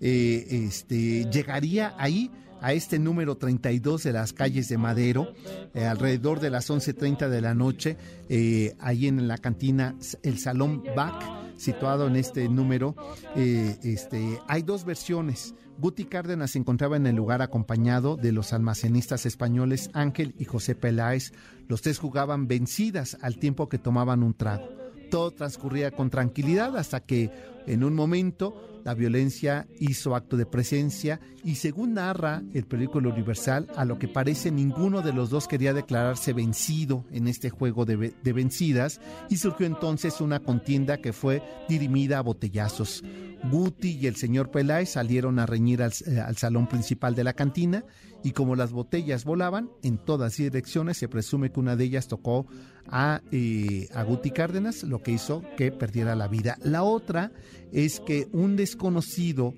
eh, 0.00 0.46
este, 0.50 1.28
llegaría 1.30 1.94
ahí 1.98 2.30
a 2.64 2.72
este 2.72 2.98
número 2.98 3.37
32 3.37 4.05
de 4.05 4.12
las 4.14 4.33
calles 4.33 4.70
de 4.70 4.79
Madero, 4.79 5.35
eh, 5.74 5.85
alrededor 5.85 6.40
de 6.40 6.48
las 6.48 6.70
11.30 6.70 7.29
de 7.29 7.42
la 7.42 7.53
noche, 7.53 7.98
eh, 8.31 8.74
ahí 8.81 9.07
en 9.07 9.29
la 9.29 9.37
cantina 9.37 9.96
El 10.22 10.38
Salón 10.38 10.83
Bac, 10.96 11.22
situado 11.59 12.07
en 12.07 12.16
este 12.16 12.48
número. 12.48 12.96
Eh, 13.37 13.77
este, 13.83 14.40
hay 14.48 14.62
dos 14.62 14.87
versiones. 14.87 15.55
Guti 15.77 16.07
Cárdenas 16.07 16.53
se 16.53 16.59
encontraba 16.59 16.96
en 16.96 17.07
el 17.07 17.16
lugar 17.16 17.42
acompañado 17.42 18.16
de 18.16 18.33
los 18.33 18.55
almacenistas 18.55 19.27
españoles 19.27 19.90
Ángel 19.92 20.35
y 20.38 20.46
José 20.46 20.74
Peláez. 20.74 21.35
Los 21.68 21.83
tres 21.83 21.98
jugaban 21.98 22.48
vencidas 22.48 23.18
al 23.20 23.37
tiempo 23.37 23.68
que 23.68 23.77
tomaban 23.77 24.22
un 24.22 24.33
trago. 24.33 24.70
Todo 25.11 25.33
transcurría 25.33 25.90
con 25.90 26.09
tranquilidad 26.09 26.79
hasta 26.79 27.00
que 27.00 27.31
en 27.66 27.85
un 27.85 27.94
momento 27.94 28.73
la 28.85 28.94
violencia 28.94 29.66
hizo 29.81 30.14
acto 30.14 30.37
de 30.37 30.47
presencia 30.47 31.18
y 31.42 31.57
según 31.57 31.94
narra 31.94 32.42
el 32.53 32.64
periódico 32.64 32.99
Universal, 32.99 33.68
a 33.77 33.85
lo 33.85 33.99
que 33.99 34.09
parece 34.09 34.51
ninguno 34.51 35.01
de 35.03 35.12
los 35.12 35.31
dos 35.31 35.49
quería 35.49 35.73
declararse 35.73 36.33
vencido 36.33 37.05
en 37.11 37.27
este 37.27 37.51
juego 37.51 37.85
de, 37.85 38.14
vencidas 38.33 39.01
y 39.29 39.38
surgió 39.38 39.66
entonces 39.66 40.20
una 40.20 40.40
contienda 40.40 40.99
que 40.99 41.12
fue 41.12 41.42
dirimida 41.68 42.18
a 42.18 42.23
botellazos. 42.23 43.03
Guti 43.51 43.99
y 44.01 44.07
el 44.07 44.16
señor 44.16 44.51
Peláez 44.51 44.90
salieron 44.90 45.38
a 45.38 45.47
reñir 45.47 45.83
al, 45.83 45.92
eh, 46.07 46.20
al 46.20 46.37
salón 46.37 46.66
principal 46.66 47.14
de 47.14 47.25
la 47.25 47.35
cantina 47.35 47.85
y 48.25 48.33
como 48.33 48.57
las 48.57 48.73
botellas 48.73 49.25
volaban 49.25 49.70
en 49.83 49.99
todas 49.99 50.38
direcciones, 50.38 50.97
se 50.97 51.09
presume 51.09 51.53
que 51.53 51.61
una 51.61 51.77
de 51.77 51.85
ellas 51.85 52.09
tocó 52.09 52.47
a, 52.88 53.20
eh, 53.31 53.88
a 53.94 54.03
Guti 54.03 54.31
Cárdenas, 54.31 54.83
lo 54.83 55.03
que 55.03 55.12
hizo 55.12 55.42
que 55.59 55.70
perdiera 55.70 56.14
la 56.14 56.27
vida. 56.27 56.57
La 56.62 56.85
otra 56.85 57.33
es 57.74 58.00
que 58.00 58.28
un 58.32 58.56
desconocido 58.56 59.52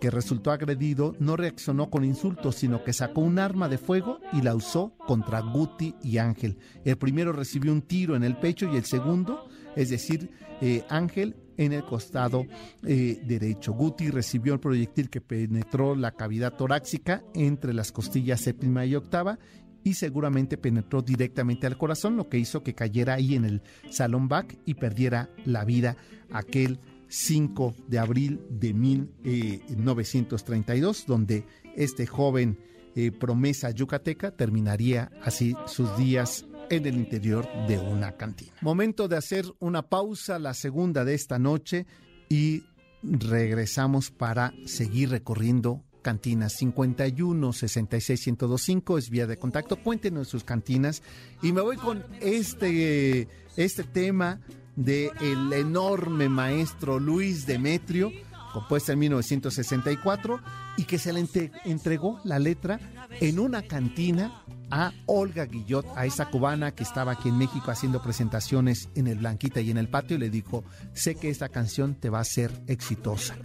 que 0.00 0.10
resultó 0.10 0.50
agredido 0.50 1.14
no 1.18 1.36
reaccionó 1.36 1.90
con 1.90 2.04
insultos, 2.04 2.56
sino 2.56 2.82
que 2.82 2.92
sacó 2.92 3.20
un 3.20 3.38
arma 3.38 3.68
de 3.68 3.78
fuego 3.78 4.20
y 4.32 4.42
la 4.42 4.54
usó 4.54 4.94
contra 5.06 5.40
Guti 5.40 5.94
y 6.02 6.18
Ángel. 6.18 6.56
El 6.84 6.96
primero 6.96 7.32
recibió 7.32 7.72
un 7.72 7.82
tiro 7.82 8.16
en 8.16 8.24
el 8.24 8.36
pecho 8.36 8.70
y 8.72 8.76
el 8.76 8.84
segundo, 8.84 9.48
es 9.76 9.90
decir, 9.90 10.30
eh, 10.60 10.84
Ángel, 10.88 11.36
en 11.56 11.72
el 11.72 11.84
costado 11.84 12.46
eh, 12.84 13.20
derecho. 13.24 13.72
Guti 13.72 14.10
recibió 14.10 14.54
el 14.54 14.60
proyectil 14.60 15.10
que 15.10 15.20
penetró 15.20 15.94
la 15.94 16.12
cavidad 16.12 16.54
torácica 16.54 17.22
entre 17.34 17.74
las 17.74 17.92
costillas 17.92 18.40
séptima 18.40 18.86
y 18.86 18.94
octava 18.94 19.38
y 19.82 19.94
seguramente 19.94 20.56
penetró 20.56 21.02
directamente 21.02 21.66
al 21.66 21.76
corazón, 21.76 22.16
lo 22.16 22.28
que 22.28 22.38
hizo 22.38 22.62
que 22.62 22.74
cayera 22.74 23.14
ahí 23.14 23.34
en 23.34 23.44
el 23.44 23.62
salón 23.90 24.28
back 24.28 24.56
y 24.64 24.74
perdiera 24.74 25.30
la 25.44 25.64
vida 25.64 25.96
aquel 26.30 26.78
5 27.08 27.74
de 27.86 27.98
abril 27.98 28.40
de 28.50 28.74
1932, 28.74 31.06
donde 31.06 31.46
este 31.76 32.06
joven 32.06 32.58
eh, 32.94 33.12
promesa 33.12 33.70
yucateca 33.70 34.30
terminaría 34.30 35.10
así 35.22 35.54
sus 35.66 35.94
días 35.96 36.46
en 36.70 36.86
el 36.86 36.96
interior 36.96 37.48
de 37.66 37.78
una 37.78 38.16
cantina. 38.16 38.52
Momento 38.60 39.08
de 39.08 39.16
hacer 39.16 39.46
una 39.58 39.82
pausa, 39.82 40.38
la 40.38 40.54
segunda 40.54 41.04
de 41.04 41.14
esta 41.14 41.38
noche, 41.38 41.86
y 42.28 42.64
regresamos 43.02 44.10
para 44.10 44.52
seguir 44.66 45.10
recorriendo 45.10 45.84
cantinas 46.02 46.52
51 46.54 47.52
66 47.52 48.26
1025 48.28 48.98
es 48.98 49.10
vía 49.10 49.26
de 49.26 49.36
contacto. 49.36 49.76
Cuéntenos 49.76 50.28
sus 50.28 50.44
cantinas 50.44 51.02
y 51.42 51.52
me 51.52 51.60
voy 51.60 51.76
con 51.76 52.04
este 52.20 53.28
este 53.56 53.84
tema 53.84 54.40
de 54.78 55.10
el 55.20 55.52
enorme 55.52 56.28
maestro 56.28 57.00
Luis 57.00 57.46
Demetrio 57.46 58.12
compuesta 58.52 58.92
en 58.92 59.00
1964 59.00 60.40
y 60.76 60.84
que 60.84 60.98
se 60.98 61.12
le 61.12 61.26
entregó 61.64 62.20
la 62.24 62.38
letra 62.38 62.78
en 63.20 63.40
una 63.40 63.62
cantina 63.62 64.44
a 64.70 64.92
Olga 65.06 65.46
Guillot, 65.46 65.86
a 65.96 66.06
esa 66.06 66.30
cubana 66.30 66.74
que 66.74 66.84
estaba 66.84 67.12
aquí 67.12 67.28
en 67.28 67.38
México 67.38 67.70
haciendo 67.70 68.02
presentaciones 68.02 68.88
en 68.94 69.08
el 69.08 69.18
Blanquita 69.18 69.60
y 69.60 69.70
en 69.70 69.78
el 69.78 69.88
patio, 69.88 70.16
y 70.16 70.20
le 70.20 70.30
dijo, 70.30 70.62
sé 70.92 71.14
que 71.16 71.30
esta 71.30 71.48
canción 71.48 71.94
te 71.94 72.10
va 72.10 72.20
a 72.20 72.24
ser 72.24 72.52
exitosa. 72.66 73.36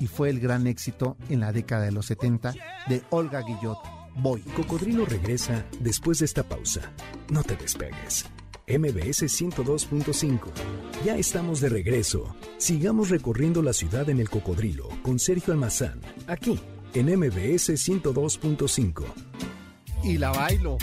Y 0.00 0.06
fue 0.06 0.30
el 0.30 0.38
gran 0.38 0.66
éxito 0.66 1.16
en 1.28 1.40
la 1.40 1.52
década 1.52 1.84
de 1.84 1.92
los 1.92 2.06
70 2.06 2.54
de 2.88 3.02
Olga 3.10 3.40
Guillot. 3.40 3.78
Voy. 4.16 4.40
Cocodrilo 4.40 5.04
regresa 5.06 5.64
después 5.80 6.18
de 6.20 6.26
esta 6.26 6.42
pausa. 6.42 6.92
No 7.30 7.42
te 7.42 7.56
despegues. 7.56 8.26
MBS 8.68 9.22
102.5. 9.28 10.48
Ya 11.04 11.16
estamos 11.16 11.60
de 11.60 11.68
regreso. 11.68 12.34
Sigamos 12.58 13.10
recorriendo 13.10 13.62
la 13.62 13.72
ciudad 13.72 14.10
en 14.10 14.18
el 14.18 14.28
cocodrilo 14.28 14.88
con 15.02 15.20
Sergio 15.20 15.52
Almazán, 15.52 16.00
aquí 16.26 16.58
en 16.92 17.06
MBS 17.16 17.70
102.5. 17.70 19.04
Y 20.02 20.18
la 20.18 20.32
bailo. 20.32 20.78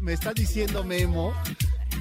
Me, 0.00 0.12
está 0.12 0.32
diciendo 0.32 0.82
Memo 0.82 1.32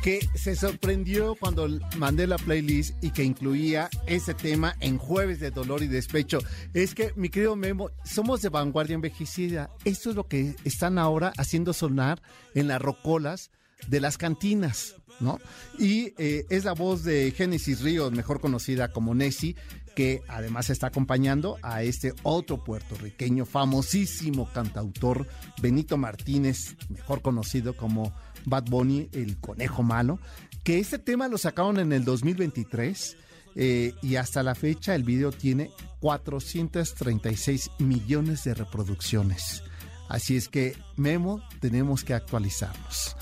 que 0.02 0.28
se 0.34 0.56
sorprendió 0.56 1.36
cuando 1.36 1.68
mandé 1.98 2.26
la 2.26 2.40
playlist 2.40 2.96
y 3.04 3.12
que 3.12 3.24
incluía 3.24 3.88
ese 4.08 4.34
tema 4.34 4.76
en 4.80 4.98
Jueves 4.98 5.40
de 5.40 5.52
Dolor 5.52 5.84
y 5.84 5.88
Despecho. 5.88 6.40
Es 6.74 6.96
que, 6.96 7.14
mi 7.16 7.30
querido 7.30 7.56
Memo, 7.56 7.92
somos 8.04 8.42
de 8.42 8.50
vanguardia 8.50 8.96
envejecida. 8.96 9.70
Esto 9.86 10.10
es 10.10 10.16
lo 10.16 10.28
que 10.28 10.56
están 10.64 10.98
ahora 10.98 11.34
haciendo 11.38 11.74
sonar 11.74 12.20
en 12.56 12.68
las 12.68 12.82
rocolas 12.82 13.52
de 13.88 14.00
las 14.00 14.18
cantinas, 14.18 14.96
Y 15.78 16.14
eh, 16.18 16.46
es 16.50 16.64
la 16.64 16.74
voz 16.74 17.04
de 17.04 17.32
Génesis 17.32 17.82
Ríos, 17.82 18.12
mejor 18.12 18.40
conocida 18.40 18.92
como 18.92 19.14
Nessie, 19.14 19.56
que 19.96 20.22
además 20.28 20.70
está 20.70 20.88
acompañando 20.88 21.58
a 21.62 21.84
este 21.84 22.14
otro 22.24 22.64
puertorriqueño, 22.64 23.46
famosísimo 23.46 24.50
cantautor, 24.54 25.28
Benito 25.62 25.98
Martínez, 25.98 26.78
mejor 26.90 27.22
conocido 27.22 27.76
como 27.76 28.14
Bad 28.46 28.66
Bunny, 28.70 29.10
el 29.12 29.38
conejo 29.40 29.84
malo, 29.84 30.20
que 30.64 30.80
este 30.80 31.00
tema 31.00 31.28
lo 31.28 31.38
sacaron 31.38 31.80
en 31.80 31.92
el 31.92 32.06
2023 32.06 33.18
eh, 33.56 33.94
y 34.02 34.16
hasta 34.16 34.44
la 34.44 34.56
fecha 34.56 34.96
el 34.96 35.04
video 35.04 35.32
tiene 35.32 35.72
436 36.00 37.72
millones 37.80 38.44
de 38.44 38.54
reproducciones. 38.54 39.64
Así 40.08 40.38
es 40.38 40.48
que, 40.50 40.76
Memo, 40.96 41.42
tenemos 41.60 42.04
que 42.04 42.14
actualizarnos. 42.14 43.16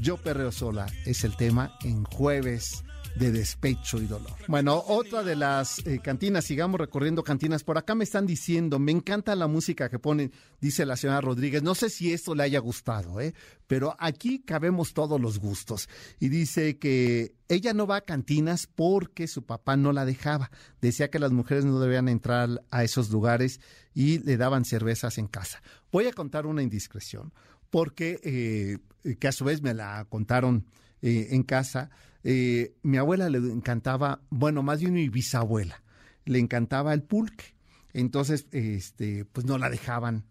Yo 0.00 0.16
perreo 0.16 0.52
sola 0.52 0.86
es 1.04 1.24
el 1.24 1.36
tema 1.36 1.76
en 1.82 2.04
jueves 2.04 2.84
de 3.16 3.30
despecho 3.30 4.00
y 4.00 4.06
dolor. 4.06 4.32
Bueno, 4.48 4.82
otra 4.86 5.22
de 5.22 5.36
las 5.36 5.86
eh, 5.86 6.00
cantinas, 6.02 6.44
sigamos 6.44 6.80
recorriendo 6.80 7.22
cantinas. 7.22 7.62
Por 7.62 7.76
acá 7.76 7.94
me 7.94 8.04
están 8.04 8.26
diciendo, 8.26 8.78
me 8.78 8.92
encanta 8.92 9.36
la 9.36 9.46
música 9.46 9.90
que 9.90 9.98
ponen, 9.98 10.32
dice 10.60 10.86
la 10.86 10.96
señora 10.96 11.20
Rodríguez. 11.20 11.62
No 11.62 11.74
sé 11.74 11.90
si 11.90 12.12
esto 12.12 12.34
le 12.34 12.44
haya 12.44 12.58
gustado, 12.58 13.20
¿eh? 13.20 13.34
pero 13.66 13.94
aquí 13.98 14.40
cabemos 14.40 14.94
todos 14.94 15.20
los 15.20 15.38
gustos. 15.38 15.88
Y 16.20 16.28
dice 16.28 16.78
que 16.78 17.34
ella 17.48 17.74
no 17.74 17.86
va 17.86 17.96
a 17.96 18.00
cantinas 18.00 18.66
porque 18.66 19.26
su 19.26 19.44
papá 19.44 19.76
no 19.76 19.92
la 19.92 20.04
dejaba. 20.06 20.50
Decía 20.80 21.10
que 21.10 21.18
las 21.18 21.32
mujeres 21.32 21.64
no 21.64 21.80
debían 21.80 22.08
entrar 22.08 22.64
a 22.70 22.82
esos 22.82 23.10
lugares 23.10 23.60
y 23.94 24.20
le 24.20 24.38
daban 24.38 24.64
cervezas 24.64 25.18
en 25.18 25.26
casa. 25.26 25.62
Voy 25.90 26.06
a 26.06 26.12
contar 26.12 26.46
una 26.46 26.62
indiscreción, 26.62 27.34
porque 27.72 28.20
eh, 28.22 29.16
que 29.16 29.26
a 29.26 29.32
su 29.32 29.44
vez 29.44 29.62
me 29.62 29.72
la 29.72 30.04
contaron 30.08 30.66
eh, 31.00 31.28
en 31.30 31.42
casa 31.42 31.90
eh, 32.24 32.76
mi 32.82 32.98
abuela 32.98 33.28
le 33.28 33.38
encantaba, 33.38 34.20
bueno, 34.30 34.62
más 34.62 34.80
bien 34.80 34.94
mi 34.94 35.08
bisabuela, 35.08 35.82
le 36.24 36.38
encantaba 36.38 36.94
el 36.94 37.02
pulque. 37.02 37.54
Entonces, 37.92 38.46
este, 38.52 39.24
pues 39.24 39.44
no 39.46 39.58
la 39.58 39.68
dejaban 39.68 40.24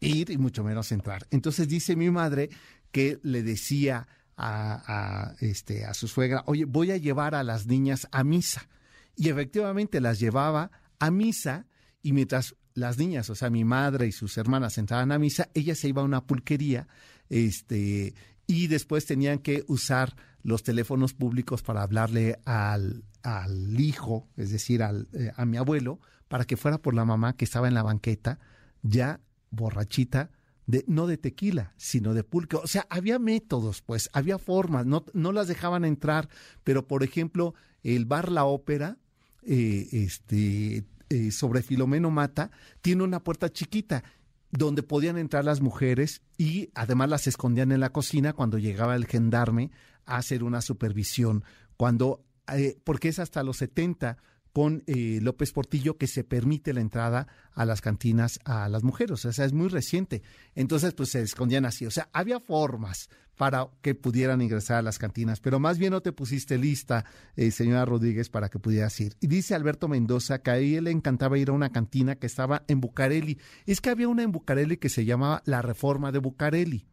ir 0.00 0.30
y 0.30 0.38
mucho 0.38 0.64
menos 0.64 0.90
entrar. 0.92 1.26
Entonces 1.30 1.68
dice 1.68 1.94
mi 1.94 2.10
madre 2.10 2.50
que 2.90 3.20
le 3.22 3.42
decía 3.42 4.08
a, 4.36 5.34
este, 5.40 5.84
a 5.84 5.94
su 5.94 6.08
suegra, 6.08 6.42
oye, 6.46 6.64
voy 6.64 6.90
a 6.90 6.96
llevar 6.96 7.34
a 7.34 7.42
las 7.42 7.66
niñas 7.66 8.08
a 8.12 8.24
misa. 8.24 8.68
Y 9.14 9.28
efectivamente 9.28 10.00
las 10.00 10.18
llevaba 10.18 10.70
a 10.98 11.10
misa 11.10 11.66
y 12.02 12.12
mientras 12.12 12.56
las 12.78 12.98
niñas, 12.98 13.28
o 13.30 13.34
sea, 13.34 13.50
mi 13.50 13.64
madre 13.64 14.06
y 14.06 14.12
sus 14.12 14.36
hermanas 14.38 14.78
entraban 14.78 15.12
a 15.12 15.18
misa, 15.18 15.48
ella 15.54 15.74
se 15.74 15.88
iba 15.88 16.02
a 16.02 16.04
una 16.04 16.26
pulquería, 16.26 16.88
este, 17.28 18.14
y 18.46 18.66
después 18.68 19.04
tenían 19.04 19.38
que 19.38 19.64
usar 19.68 20.16
los 20.42 20.62
teléfonos 20.62 21.14
públicos 21.14 21.62
para 21.62 21.82
hablarle 21.82 22.38
al, 22.44 23.04
al 23.22 23.78
hijo, 23.78 24.28
es 24.36 24.50
decir, 24.50 24.82
al, 24.82 25.08
eh, 25.12 25.32
a 25.36 25.44
mi 25.44 25.56
abuelo, 25.56 26.00
para 26.28 26.44
que 26.44 26.56
fuera 26.56 26.78
por 26.78 26.94
la 26.94 27.04
mamá 27.04 27.36
que 27.36 27.44
estaba 27.44 27.68
en 27.68 27.74
la 27.74 27.82
banqueta, 27.82 28.38
ya 28.82 29.20
borrachita, 29.50 30.30
de, 30.66 30.84
no 30.86 31.06
de 31.06 31.16
tequila, 31.16 31.72
sino 31.78 32.12
de 32.12 32.24
pulque. 32.24 32.56
O 32.56 32.66
sea, 32.66 32.86
había 32.90 33.18
métodos, 33.18 33.80
pues, 33.80 34.10
había 34.12 34.38
formas, 34.38 34.84
no, 34.84 35.04
no 35.14 35.32
las 35.32 35.48
dejaban 35.48 35.84
entrar, 35.84 36.28
pero 36.62 36.86
por 36.86 37.02
ejemplo, 37.02 37.54
el 37.82 38.04
bar 38.04 38.30
La 38.30 38.44
Ópera, 38.44 38.98
eh, 39.42 39.88
este, 39.92 40.84
eh, 41.10 41.30
sobre 41.30 41.62
Filomeno 41.62 42.10
Mata, 42.10 42.50
tiene 42.80 43.02
una 43.02 43.22
puerta 43.22 43.50
chiquita 43.50 44.04
donde 44.50 44.82
podían 44.82 45.18
entrar 45.18 45.44
las 45.44 45.60
mujeres 45.60 46.22
y 46.38 46.70
además 46.74 47.08
las 47.10 47.26
escondían 47.26 47.72
en 47.72 47.80
la 47.80 47.90
cocina 47.90 48.32
cuando 48.32 48.58
llegaba 48.58 48.96
el 48.96 49.06
gendarme 49.06 49.70
hacer 50.06 50.42
una 50.42 50.62
supervisión. 50.62 51.44
Cuando 51.76 52.24
eh, 52.54 52.78
porque 52.84 53.08
es 53.08 53.18
hasta 53.18 53.42
los 53.42 53.58
70 53.58 54.16
con 54.52 54.82
eh, 54.86 55.20
López 55.22 55.52
Portillo 55.52 55.96
que 55.96 56.06
se 56.06 56.24
permite 56.24 56.72
la 56.72 56.80
entrada 56.80 57.28
a 57.52 57.64
las 57.64 57.80
cantinas 57.80 58.40
a 58.44 58.68
las 58.68 58.82
mujeres, 58.82 59.24
o 59.24 59.32
sea, 59.32 59.44
es 59.44 59.52
muy 59.52 59.68
reciente. 59.68 60.22
Entonces, 60.54 60.94
pues 60.94 61.10
se 61.10 61.22
escondían 61.22 61.64
así, 61.64 61.86
o 61.86 61.90
sea, 61.90 62.08
había 62.12 62.40
formas 62.40 63.08
para 63.36 63.68
que 63.82 63.94
pudieran 63.94 64.42
ingresar 64.42 64.78
a 64.78 64.82
las 64.82 64.98
cantinas, 64.98 65.40
pero 65.40 65.60
más 65.60 65.78
bien 65.78 65.92
no 65.92 66.02
te 66.02 66.12
pusiste 66.12 66.58
lista, 66.58 67.04
eh, 67.36 67.50
señora 67.52 67.84
Rodríguez, 67.84 68.28
para 68.28 68.48
que 68.48 68.58
pudieras 68.58 69.00
ir. 69.00 69.14
Y 69.20 69.28
dice 69.28 69.54
Alberto 69.54 69.88
Mendoza 69.88 70.42
que 70.42 70.50
a 70.50 70.58
él 70.58 70.84
le 70.84 70.90
encantaba 70.90 71.38
ir 71.38 71.50
a 71.50 71.52
una 71.52 71.70
cantina 71.70 72.16
que 72.16 72.26
estaba 72.26 72.64
en 72.66 72.80
Bucareli. 72.80 73.38
Es 73.64 73.80
que 73.80 73.90
había 73.90 74.08
una 74.08 74.24
en 74.24 74.32
Bucareli 74.32 74.76
que 74.76 74.88
se 74.88 75.04
llamaba 75.04 75.42
La 75.46 75.62
Reforma 75.62 76.10
de 76.10 76.18
Bucareli 76.18 76.86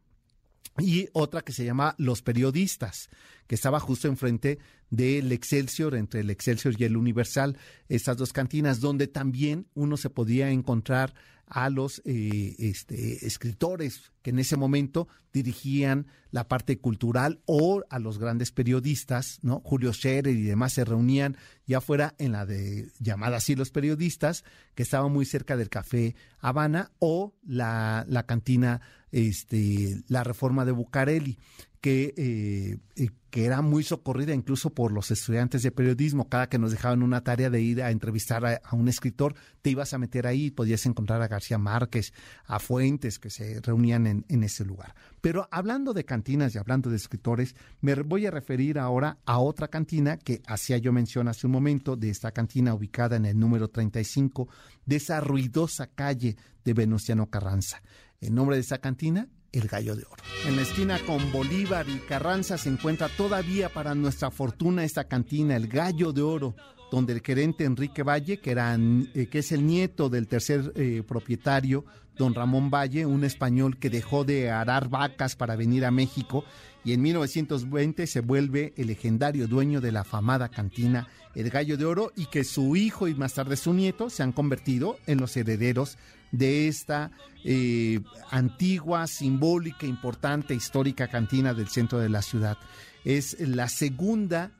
y 0.77 1.07
otra 1.13 1.41
que 1.41 1.53
se 1.53 1.65
llama 1.65 1.95
Los 1.97 2.21
Periodistas, 2.21 3.09
que 3.47 3.55
estaba 3.55 3.79
justo 3.79 4.07
enfrente 4.07 4.59
del 4.89 5.31
Excelsior, 5.31 5.95
entre 5.95 6.21
el 6.21 6.29
Excelsior 6.29 6.75
y 6.77 6.83
el 6.83 6.97
Universal, 6.97 7.57
estas 7.87 8.17
dos 8.17 8.33
cantinas, 8.33 8.81
donde 8.81 9.07
también 9.07 9.67
uno 9.73 9.97
se 9.97 10.09
podía 10.09 10.49
encontrar 10.49 11.13
a 11.47 11.69
los 11.69 12.01
eh, 12.05 12.55
este, 12.57 13.25
escritores 13.25 14.11
que 14.21 14.31
en 14.31 14.39
ese 14.39 14.57
momento 14.57 15.07
dirigían 15.31 16.07
la 16.31 16.47
parte 16.47 16.79
cultural 16.79 17.41
o 17.45 17.83
a 17.89 17.99
los 17.99 18.17
grandes 18.17 18.51
periodistas, 18.51 19.39
¿no? 19.43 19.61
Julio 19.63 19.93
Scherer 19.93 20.35
y 20.35 20.41
demás 20.41 20.73
se 20.73 20.85
reunían 20.85 21.37
ya 21.67 21.81
fuera 21.81 22.15
en 22.17 22.31
la 22.31 22.45
de 22.45 22.91
llamada 22.99 23.37
así 23.37 23.55
los 23.55 23.69
periodistas, 23.69 24.43
que 24.73 24.83
estaba 24.83 25.07
muy 25.07 25.25
cerca 25.25 25.55
del 25.55 25.69
Café 25.69 26.15
Habana 26.39 26.91
o 26.99 27.35
la, 27.43 28.05
la 28.07 28.25
cantina, 28.25 28.81
este, 29.15 30.03
la 30.09 30.25
reforma 30.25 30.65
de 30.65 30.73
Bucareli 30.73 31.39
que, 31.79 32.13
eh, 32.17 32.77
eh, 32.97 33.09
que 33.29 33.45
era 33.45 33.61
muy 33.61 33.83
socorrida 33.83 34.33
incluso 34.33 34.71
por 34.71 34.91
los 34.91 35.09
estudiantes 35.11 35.63
de 35.63 35.71
periodismo. 35.71 36.27
Cada 36.27 36.49
que 36.49 36.57
nos 36.57 36.71
dejaban 36.71 37.01
una 37.01 37.23
tarea 37.23 37.49
de 37.49 37.61
ir 37.61 37.81
a 37.81 37.91
entrevistar 37.91 38.45
a, 38.45 38.75
un 38.75 38.89
escritor, 38.89 39.35
te 39.61 39.69
ibas 39.69 39.93
a 39.93 39.97
meter 39.99 40.27
ahí 40.27 40.47
y 40.47 40.51
podías 40.51 40.85
encontrar 40.85 41.21
a 41.21 41.29
García 41.29 41.57
Márquez, 41.57 42.11
a 42.45 42.59
Fuentes, 42.59 43.19
que 43.19 43.29
se 43.29 43.61
reunían 43.61 44.05
en, 44.07 44.25
en 44.27 44.43
ese 44.43 44.65
lugar. 44.65 44.95
Pero 45.21 45.47
hablando 45.49 45.93
de 45.93 46.03
cantinas 46.03 46.53
y 46.53 46.57
hablando 46.57 46.89
de 46.89 46.97
escritores, 46.97 47.55
me 47.79 47.95
voy 47.95 48.25
a 48.25 48.31
referir 48.31 48.79
ahora 48.79 49.19
a 49.25 49.39
otra 49.39 49.69
cantina 49.69 50.17
que 50.17 50.41
hacía 50.47 50.77
yo 50.77 50.91
mención 50.91 51.29
hace 51.29 51.47
un 51.47 51.53
momento, 51.53 51.95
de 51.95 52.09
esta 52.09 52.31
cantina 52.31 52.73
ubicada 52.73 53.15
en 53.15 53.25
el 53.25 53.39
número 53.39 53.69
35 53.69 54.49
de 54.85 54.95
esa 54.97 55.21
ruidosa 55.21 55.87
calle 55.87 56.35
de 56.65 56.73
Venustiano 56.73 57.29
Carranza. 57.29 57.81
El 58.25 58.33
nombre 58.33 58.55
de 58.55 58.61
esa 58.61 58.79
cantina 58.79 59.27
el 59.51 59.67
Gallo 59.67 59.95
de 59.95 60.03
Oro. 60.03 60.23
En 60.47 60.55
la 60.55 60.63
esquina 60.63 60.99
con 61.05 61.31
Bolívar 61.31 61.87
y 61.87 61.99
Carranza 61.99 62.57
se 62.57 62.69
encuentra 62.69 63.07
todavía 63.07 63.69
para 63.69 63.95
nuestra 63.95 64.31
fortuna 64.31 64.83
esta 64.83 65.05
cantina, 65.05 65.55
el 65.55 65.67
Gallo 65.67 66.11
de 66.11 66.23
Oro, 66.23 66.55
donde 66.91 67.13
el 67.13 67.21
gerente 67.21 67.63
Enrique 67.65 68.03
Valle, 68.03 68.39
que, 68.39 68.51
era, 68.51 68.75
eh, 68.75 69.27
que 69.27 69.39
es 69.39 69.51
el 69.51 69.65
nieto 69.65 70.09
del 70.09 70.27
tercer 70.27 70.73
eh, 70.75 71.03
propietario, 71.07 71.85
don 72.17 72.33
Ramón 72.33 72.69
Valle, 72.69 73.05
un 73.05 73.23
español 73.23 73.77
que 73.77 73.89
dejó 73.89 74.25
de 74.25 74.49
arar 74.49 74.89
vacas 74.89 75.35
para 75.35 75.55
venir 75.55 75.85
a 75.85 75.91
México 75.91 76.43
y 76.83 76.93
en 76.93 77.01
1920 77.01 78.07
se 78.07 78.21
vuelve 78.21 78.73
el 78.77 78.87
legendario 78.87 79.47
dueño 79.47 79.81
de 79.81 79.91
la 79.91 80.01
afamada 80.01 80.49
cantina 80.49 81.07
El 81.33 81.49
Gallo 81.49 81.77
de 81.77 81.85
Oro 81.85 82.13
y 82.15 82.27
que 82.27 82.43
su 82.43 82.75
hijo 82.75 83.07
y 83.07 83.15
más 83.15 83.33
tarde 83.33 83.57
su 83.57 83.73
nieto 83.73 84.09
se 84.09 84.23
han 84.23 84.31
convertido 84.31 84.97
en 85.07 85.19
los 85.19 85.35
herederos 85.35 85.97
de 86.37 86.67
esta 86.67 87.11
eh, 87.43 87.99
antigua, 88.31 89.07
simbólica, 89.07 89.85
importante, 89.85 90.53
histórica 90.53 91.07
cantina 91.07 91.53
del 91.53 91.67
centro 91.67 91.99
de 91.99 92.09
la 92.09 92.21
ciudad. 92.21 92.57
Es 93.03 93.39
la 93.39 93.67
segunda 93.67 94.51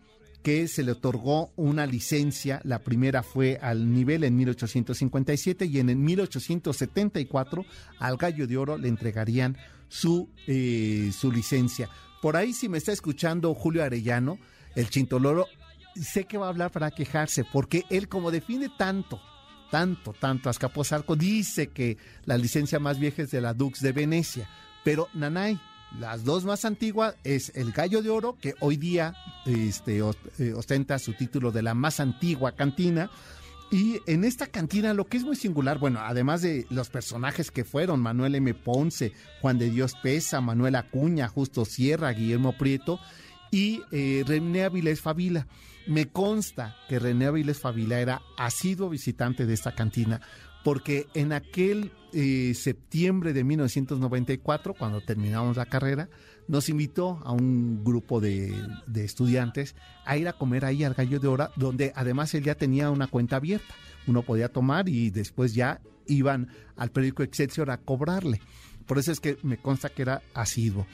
que 0.44 0.68
se 0.68 0.84
le 0.84 0.92
otorgó 0.92 1.52
una 1.56 1.88
licencia. 1.88 2.62
La 2.64 2.80
primera 2.80 3.24
fue 3.24 3.58
al 3.62 3.92
nivel 3.92 4.24
en 4.24 4.36
1857 4.36 5.66
y 5.66 5.80
en 5.80 5.90
el 5.90 5.96
1874 5.96 7.66
al 7.98 8.18
Gallo 8.18 8.46
de 8.46 8.58
Oro 8.58 8.78
le 8.78 8.88
entregarían 8.88 9.58
su, 9.88 10.30
eh, 10.46 11.12
su 11.18 11.32
licencia. 11.32 11.90
Por 12.22 12.38
ahí, 12.38 12.54
si 12.54 12.70
me 12.70 12.78
está 12.78 12.92
escuchando 12.92 13.54
Julio 13.56 13.84
Arellano, 13.84 14.38
el 14.76 14.90
Chintoloro, 14.90 15.48
sé 15.96 16.26
que 16.26 16.38
va 16.38 16.46
a 16.46 16.50
hablar 16.50 16.72
para 16.72 16.92
quejarse, 16.92 17.44
porque 17.52 17.84
él 17.90 18.08
como 18.08 18.30
define 18.30 18.70
tanto 18.78 19.20
tanto, 19.76 20.14
tanto. 20.14 20.50
Azcapotzalco 20.50 21.18
dice 21.18 21.68
que 21.68 21.98
la 22.24 22.38
licencia 22.38 22.80
más 22.80 22.98
vieja 22.98 23.24
es 23.24 23.32
de 23.32 23.42
la 23.42 23.54
Dux 23.54 23.82
de 23.82 23.92
Venecia, 23.92 24.48
pero 24.86 25.10
Nanay, 25.14 25.60
las 26.00 26.24
dos 26.24 26.46
más 26.46 26.64
antiguas 26.64 27.16
es 27.26 27.52
el 27.56 27.74
Gallo 27.74 28.02
de 28.02 28.10
Oro, 28.10 28.38
que 28.40 28.54
hoy 28.62 28.78
día 28.78 29.14
este, 29.46 29.98
eh, 29.98 30.54
ostenta 30.54 30.98
su 30.98 31.12
título 31.12 31.52
de 31.52 31.62
la 31.62 31.74
más 31.74 32.00
antigua 32.00 32.54
cantina. 32.54 33.12
Y 33.70 34.00
en 34.08 34.24
esta 34.24 34.48
cantina 34.48 34.94
lo 34.94 35.08
que 35.08 35.18
es 35.18 35.26
muy 35.26 35.36
singular, 35.36 35.78
bueno, 35.78 36.00
además 36.00 36.42
de 36.42 36.66
los 36.70 36.90
personajes 36.90 37.52
que 37.52 37.66
fueron 37.66 38.00
Manuel 38.00 38.36
M. 38.36 38.54
Ponce, 38.54 39.12
Juan 39.42 39.58
de 39.58 39.70
Dios 39.70 39.96
Pesa, 40.02 40.40
Manuel 40.40 40.76
Acuña, 40.76 41.28
Justo 41.28 41.66
Sierra, 41.66 42.14
Guillermo 42.14 42.58
Prieto, 42.58 42.98
y 43.52 43.82
eh, 43.92 44.24
René 44.26 44.64
Avilés 44.64 45.02
Favila. 45.02 45.48
Me 45.88 46.08
consta 46.08 46.76
que 46.90 47.00
René 47.00 47.28
Avilés 47.28 47.60
Favila 47.60 48.00
era 48.00 48.22
asiduo 48.38 48.90
visitante 48.90 49.46
de 49.46 49.54
esta 49.54 49.76
cantina 49.76 50.22
porque 50.66 51.06
en 51.14 51.32
aquel 51.32 51.92
eh, 52.12 52.56
septiembre 52.56 53.34
de 53.34 53.44
1994, 53.44 54.74
cuando 54.74 55.00
terminamos 55.00 55.58
la 55.58 55.68
carrera, 55.68 56.10
nos 56.48 56.70
invitó 56.70 57.22
a 57.24 57.34
un 57.34 57.84
grupo 57.84 58.20
de, 58.20 58.52
estudiantes 58.96 59.76
a 60.06 60.18
ir 60.18 60.28
a 60.28 60.34
comer 60.34 60.66
ahí 60.66 60.84
al 60.84 60.96
Gallo 60.96 61.20
de 61.20 61.28
Hora, 61.28 61.52
donde 61.56 61.94
además 61.96 62.34
él 62.34 62.44
ya 62.44 62.56
tenía 62.56 62.90
una 62.90 63.06
cuenta 63.06 63.36
abierta. 63.36 63.76
Uno 64.08 64.24
podía 64.24 64.50
tomar 64.50 64.90
y 64.90 65.12
después 65.12 65.54
ya 65.54 65.82
iban 66.08 66.50
al 66.78 66.90
periódico 66.90 67.22
Excelsior 67.22 67.70
a 67.70 67.78
cobrarle. 67.78 68.42
Por 68.88 68.98
eso 68.98 69.12
es 69.12 69.20
que 69.20 69.38
me 69.44 69.58
consta 69.58 69.90
que 69.90 70.02
era 70.02 70.24
asiduo. 70.34 70.88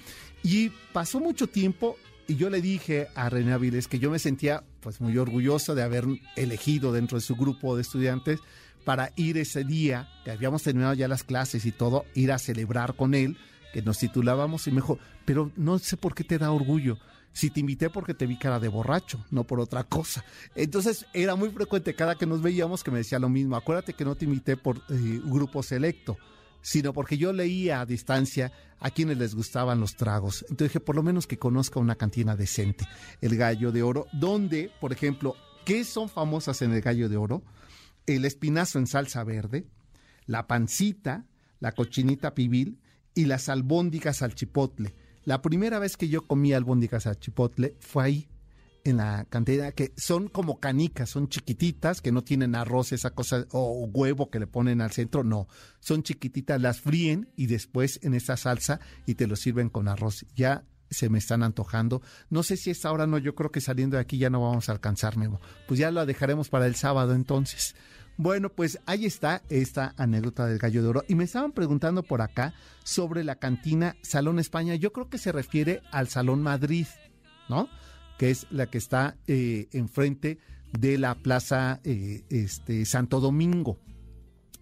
Y 0.43 0.69
pasó 0.91 1.21
mucho 1.21 1.47
tiempo 1.47 1.95
y 2.31 2.37
yo 2.37 2.49
le 2.49 2.61
dije 2.61 3.09
a 3.13 3.29
René 3.29 3.51
Aviles 3.51 3.89
que 3.89 3.99
yo 3.99 4.09
me 4.09 4.17
sentía 4.17 4.63
pues 4.79 5.01
muy 5.01 5.17
orgulloso 5.17 5.75
de 5.75 5.83
haber 5.83 6.05
elegido 6.37 6.93
dentro 6.93 7.17
de 7.17 7.21
su 7.21 7.35
grupo 7.35 7.75
de 7.75 7.81
estudiantes 7.81 8.39
para 8.85 9.11
ir 9.17 9.37
ese 9.37 9.65
día, 9.65 10.07
que 10.23 10.31
habíamos 10.31 10.63
terminado 10.63 10.93
ya 10.93 11.09
las 11.09 11.25
clases 11.25 11.65
y 11.65 11.73
todo, 11.73 12.05
ir 12.15 12.31
a 12.31 12.39
celebrar 12.39 12.95
con 12.95 13.15
él, 13.15 13.37
que 13.73 13.81
nos 13.81 13.97
titulábamos 13.97 14.65
y 14.67 14.71
me 14.71 14.77
dijo, 14.77 14.97
pero 15.25 15.51
no 15.57 15.77
sé 15.77 15.97
por 15.97 16.15
qué 16.15 16.23
te 16.23 16.37
da 16.37 16.51
orgullo. 16.51 16.97
Si 17.33 17.49
te 17.49 17.59
invité 17.59 17.89
porque 17.89 18.13
te 18.13 18.27
vi 18.27 18.37
cara 18.37 18.61
de 18.61 18.69
borracho, 18.69 19.25
no 19.29 19.43
por 19.43 19.59
otra 19.59 19.83
cosa. 19.83 20.23
Entonces 20.55 21.05
era 21.11 21.35
muy 21.35 21.49
frecuente 21.49 21.95
cada 21.95 22.15
que 22.15 22.25
nos 22.25 22.41
veíamos 22.41 22.81
que 22.81 22.91
me 22.91 22.99
decía 22.99 23.19
lo 23.19 23.27
mismo. 23.27 23.57
Acuérdate 23.57 23.93
que 23.93 24.05
no 24.05 24.15
te 24.15 24.23
invité 24.23 24.55
por 24.55 24.77
eh, 24.77 25.19
grupo 25.25 25.63
selecto, 25.63 26.17
sino 26.61 26.93
porque 26.93 27.17
yo 27.17 27.33
leía 27.33 27.81
a 27.81 27.85
distancia 27.85 28.51
a 28.79 28.89
quienes 28.91 29.17
les 29.17 29.35
gustaban 29.35 29.79
los 29.79 29.95
tragos. 29.95 30.43
Entonces 30.49 30.69
dije, 30.69 30.79
por 30.79 30.95
lo 30.95 31.03
menos 31.03 31.27
que 31.27 31.37
conozca 31.37 31.79
una 31.79 31.95
cantina 31.95 32.35
decente, 32.35 32.87
el 33.21 33.37
Gallo 33.37 33.71
de 33.71 33.83
Oro, 33.83 34.07
donde, 34.13 34.71
por 34.79 34.91
ejemplo, 34.91 35.35
¿qué 35.65 35.83
son 35.83 36.09
famosas 36.09 36.61
en 36.61 36.73
el 36.73 36.81
Gallo 36.81 37.09
de 37.09 37.17
Oro? 37.17 37.43
el 38.05 38.25
espinazo 38.25 38.79
en 38.79 38.87
salsa 38.87 39.23
verde, 39.23 39.67
la 40.25 40.47
pancita, 40.47 41.25
la 41.59 41.73
cochinita 41.73 42.33
pibil 42.33 42.79
y 43.13 43.25
las 43.25 43.49
albóndigas 43.49 44.21
al 44.21 44.35
chipotle. 44.35 44.95
La 45.23 45.41
primera 45.41 45.79
vez 45.79 45.97
que 45.97 46.09
yo 46.09 46.25
comí 46.25 46.53
albóndigas 46.53 47.05
al 47.05 47.19
chipotle 47.19 47.75
fue 47.79 48.03
ahí, 48.03 48.29
en 48.83 48.97
la 48.97 49.25
cantidad 49.25 49.73
que 49.73 49.93
son 49.97 50.27
como 50.27 50.59
canicas, 50.59 51.09
son 51.09 51.29
chiquititas, 51.29 52.01
que 52.01 52.11
no 52.11 52.23
tienen 52.23 52.55
arroz, 52.55 52.91
esa 52.91 53.11
cosa, 53.11 53.45
o 53.51 53.89
huevo 53.93 54.29
que 54.29 54.39
le 54.39 54.47
ponen 54.47 54.81
al 54.81 54.91
centro, 54.91 55.23
no, 55.23 55.47
son 55.79 56.03
chiquititas, 56.03 56.61
las 56.61 56.81
fríen 56.81 57.29
y 57.35 57.47
después 57.47 57.99
en 58.03 58.13
esa 58.13 58.37
salsa 58.37 58.79
y 59.05 59.15
te 59.15 59.27
lo 59.27 59.35
sirven 59.35 59.69
con 59.69 59.87
arroz. 59.87 60.25
Ya 60.35 60.63
se 60.89 61.09
me 61.09 61.17
están 61.17 61.41
antojando. 61.41 62.01
No 62.29 62.43
sé 62.43 62.57
si 62.57 62.69
es 62.69 62.85
ahora 62.85 63.07
no, 63.07 63.17
yo 63.17 63.33
creo 63.33 63.51
que 63.51 63.61
saliendo 63.61 63.95
de 63.95 64.01
aquí 64.01 64.17
ya 64.17 64.29
no 64.29 64.41
vamos 64.41 64.69
a 64.69 64.73
alcanzar, 64.73 65.17
Memo. 65.17 65.39
Pues 65.67 65.79
ya 65.79 65.89
lo 65.89 66.05
dejaremos 66.05 66.49
para 66.49 66.67
el 66.67 66.75
sábado 66.75 67.13
entonces. 67.13 67.75
Bueno, 68.17 68.49
pues 68.49 68.79
ahí 68.85 69.05
está 69.05 69.41
esta 69.49 69.95
anécdota 69.97 70.45
del 70.45 70.59
gallo 70.59 70.83
de 70.83 70.89
oro. 70.89 71.03
Y 71.07 71.15
me 71.15 71.23
estaban 71.23 71.53
preguntando 71.53 72.03
por 72.03 72.21
acá 72.21 72.53
sobre 72.83 73.23
la 73.23 73.35
cantina 73.35 73.95
Salón 74.03 74.37
España. 74.37 74.75
Yo 74.75 74.91
creo 74.91 75.09
que 75.09 75.17
se 75.17 75.31
refiere 75.31 75.81
al 75.91 76.09
Salón 76.09 76.43
Madrid, 76.43 76.87
¿no? 77.49 77.69
Que 78.21 78.29
es 78.29 78.45
la 78.51 78.67
que 78.67 78.77
está 78.77 79.17
eh, 79.25 79.67
enfrente 79.71 80.37
de 80.77 80.99
la 80.99 81.15
Plaza 81.15 81.81
eh, 81.83 82.23
este, 82.29 82.85
Santo 82.85 83.19
Domingo. 83.19 83.79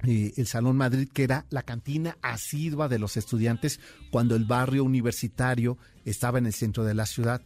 Eh, 0.07 0.31
el 0.37 0.47
Salón 0.47 0.77
Madrid, 0.77 1.09
que 1.11 1.25
era 1.25 1.45
la 1.49 1.63
cantina 1.63 2.17
asidua 2.21 2.87
de 2.87 2.99
los 2.99 3.17
estudiantes 3.17 3.81
cuando 4.11 4.37
el 4.37 4.45
barrio 4.45 4.85
universitario 4.85 5.77
estaba 6.05 6.37
en 6.37 6.45
el 6.45 6.53
centro 6.53 6.85
de 6.85 6.93
la 6.93 7.05
ciudad. 7.05 7.41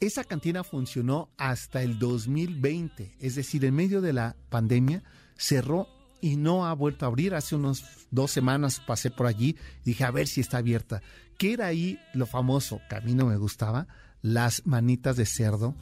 Esa 0.00 0.24
cantina 0.24 0.64
funcionó 0.64 1.28
hasta 1.36 1.82
el 1.82 1.98
2020, 1.98 3.16
es 3.20 3.34
decir, 3.34 3.62
en 3.66 3.74
medio 3.74 4.00
de 4.00 4.14
la 4.14 4.36
pandemia 4.48 5.02
cerró 5.36 5.86
y 6.22 6.36
no 6.36 6.64
ha 6.64 6.72
vuelto 6.72 7.04
a 7.04 7.08
abrir. 7.08 7.34
Hace 7.34 7.56
unos 7.56 7.84
dos 8.10 8.30
semanas 8.30 8.80
pasé 8.86 9.10
por 9.10 9.26
allí, 9.26 9.54
dije 9.84 10.04
a 10.04 10.10
ver 10.12 10.28
si 10.28 10.40
está 10.40 10.56
abierta. 10.56 11.02
¿Qué 11.36 11.52
era 11.52 11.66
ahí 11.66 12.00
lo 12.14 12.24
famoso 12.24 12.80
que 12.88 13.02
me 13.02 13.36
gustaba? 13.36 13.86
Las 14.22 14.66
manitas 14.66 15.16
de 15.16 15.26
cerdo 15.26 15.76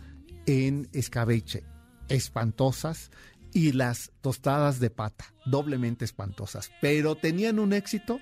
en 0.46 0.88
escabeche, 0.92 1.64
espantosas, 2.08 3.10
y 3.56 3.72
las 3.72 4.12
tostadas 4.20 4.80
de 4.80 4.90
pata, 4.90 5.32
doblemente 5.46 6.04
espantosas, 6.04 6.70
pero 6.82 7.14
tenían 7.14 7.58
un 7.58 7.72
éxito 7.72 8.20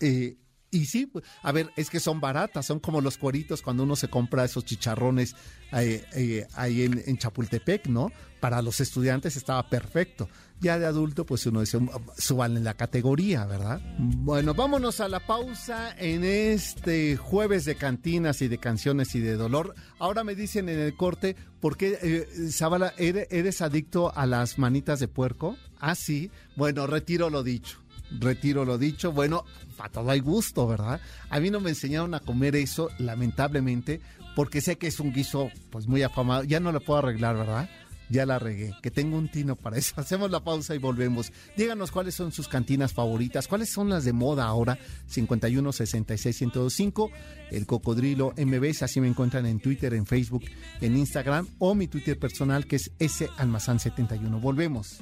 eh, 0.00 0.36
y 0.72 0.86
sí, 0.86 1.04
pues, 1.04 1.22
a 1.42 1.52
ver, 1.52 1.70
es 1.76 1.90
que 1.90 2.00
son 2.00 2.18
baratas, 2.18 2.64
son 2.64 2.80
como 2.80 3.02
los 3.02 3.18
cueritos 3.18 3.60
cuando 3.60 3.82
uno 3.82 3.94
se 3.94 4.08
compra 4.08 4.46
esos 4.46 4.64
chicharrones 4.64 5.36
eh, 5.70 6.02
eh, 6.14 6.48
ahí 6.54 6.82
en, 6.82 7.18
Chapultepec, 7.18 7.88
¿no? 7.88 8.10
Para 8.40 8.62
los 8.62 8.80
estudiantes 8.80 9.36
estaba 9.36 9.68
perfecto. 9.68 10.30
Ya 10.60 10.78
de 10.78 10.86
adulto, 10.86 11.26
pues 11.26 11.44
uno 11.44 11.60
dice, 11.60 11.78
suban 12.16 12.56
en 12.56 12.64
la 12.64 12.72
categoría, 12.72 13.44
¿verdad? 13.44 13.82
Bueno, 13.98 14.54
vámonos 14.54 15.00
a 15.00 15.08
la 15.08 15.20
pausa 15.20 15.94
en 15.98 16.24
este 16.24 17.18
jueves 17.18 17.66
de 17.66 17.74
cantinas 17.74 18.40
y 18.40 18.48
de 18.48 18.56
canciones 18.56 19.14
y 19.14 19.20
de 19.20 19.34
dolor. 19.34 19.74
Ahora 19.98 20.24
me 20.24 20.34
dicen 20.34 20.70
en 20.70 20.78
el 20.78 20.96
corte, 20.96 21.36
¿por 21.60 21.76
qué, 21.76 21.98
eh, 22.00 22.50
Zabala, 22.50 22.94
¿eres, 22.96 23.26
eres 23.30 23.60
adicto 23.60 24.10
a 24.16 24.24
las 24.24 24.58
manitas 24.58 25.00
de 25.00 25.08
puerco? 25.08 25.58
Ah, 25.78 25.94
sí. 25.94 26.30
Bueno, 26.56 26.86
retiro 26.86 27.28
lo 27.28 27.42
dicho 27.42 27.81
retiro 28.18 28.64
lo 28.64 28.78
dicho. 28.78 29.12
Bueno, 29.12 29.44
para 29.76 29.90
todo 29.90 30.10
hay 30.10 30.20
gusto, 30.20 30.66
¿verdad? 30.66 31.00
A 31.30 31.40
mí 31.40 31.50
no 31.50 31.60
me 31.60 31.70
enseñaron 31.70 32.14
a 32.14 32.20
comer 32.20 32.56
eso, 32.56 32.88
lamentablemente, 32.98 34.00
porque 34.34 34.60
sé 34.60 34.76
que 34.76 34.86
es 34.86 35.00
un 35.00 35.12
guiso 35.12 35.50
pues 35.70 35.86
muy 35.86 36.02
afamado. 36.02 36.44
Ya 36.44 36.60
no 36.60 36.72
lo 36.72 36.80
puedo 36.80 37.00
arreglar, 37.00 37.36
¿verdad? 37.36 37.68
Ya 38.12 38.26
la 38.26 38.38
regué, 38.38 38.74
que 38.82 38.90
tengo 38.90 39.16
un 39.16 39.30
tino 39.30 39.56
para 39.56 39.78
eso. 39.78 39.94
Hacemos 40.00 40.30
la 40.30 40.44
pausa 40.44 40.74
y 40.74 40.78
volvemos. 40.78 41.32
Díganos 41.56 41.90
cuáles 41.90 42.14
son 42.14 42.30
sus 42.30 42.46
cantinas 42.46 42.92
favoritas, 42.92 43.48
cuáles 43.48 43.70
son 43.70 43.88
las 43.88 44.04
de 44.04 44.12
moda 44.12 44.44
ahora. 44.44 44.78
51 45.06 45.72
66 45.72 46.42
1025, 46.42 47.10
el 47.50 47.66
cocodrilo 47.66 48.34
MBS, 48.36 48.82
así 48.82 49.00
me 49.00 49.08
encuentran 49.08 49.46
en 49.46 49.60
Twitter, 49.60 49.94
en 49.94 50.04
Facebook, 50.04 50.44
en 50.82 50.96
Instagram 50.96 51.48
o 51.58 51.74
mi 51.74 51.88
Twitter 51.88 52.18
personal 52.18 52.66
que 52.66 52.76
es 52.76 52.90
S 52.98 53.28
Almazán 53.38 53.80
71. 53.80 54.40
Volvemos. 54.40 55.00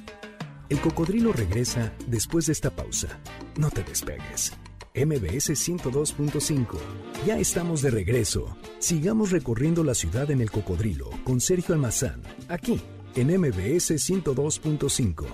El 0.71 0.79
cocodrilo 0.79 1.33
regresa 1.33 1.91
después 2.07 2.45
de 2.45 2.53
esta 2.53 2.69
pausa. 2.73 3.19
No 3.57 3.69
te 3.69 3.83
despegues. 3.83 4.53
MBS 4.95 5.49
102.5. 5.49 6.77
Ya 7.25 7.37
estamos 7.37 7.81
de 7.81 7.91
regreso. 7.91 8.55
Sigamos 8.79 9.31
recorriendo 9.31 9.83
la 9.83 9.93
ciudad 9.93 10.31
en 10.31 10.39
el 10.39 10.49
cocodrilo 10.49 11.09
con 11.25 11.41
Sergio 11.41 11.75
Almazán, 11.75 12.21
aquí 12.47 12.79
en 13.17 13.37
MBS 13.37 13.91
102.5. 13.95 15.25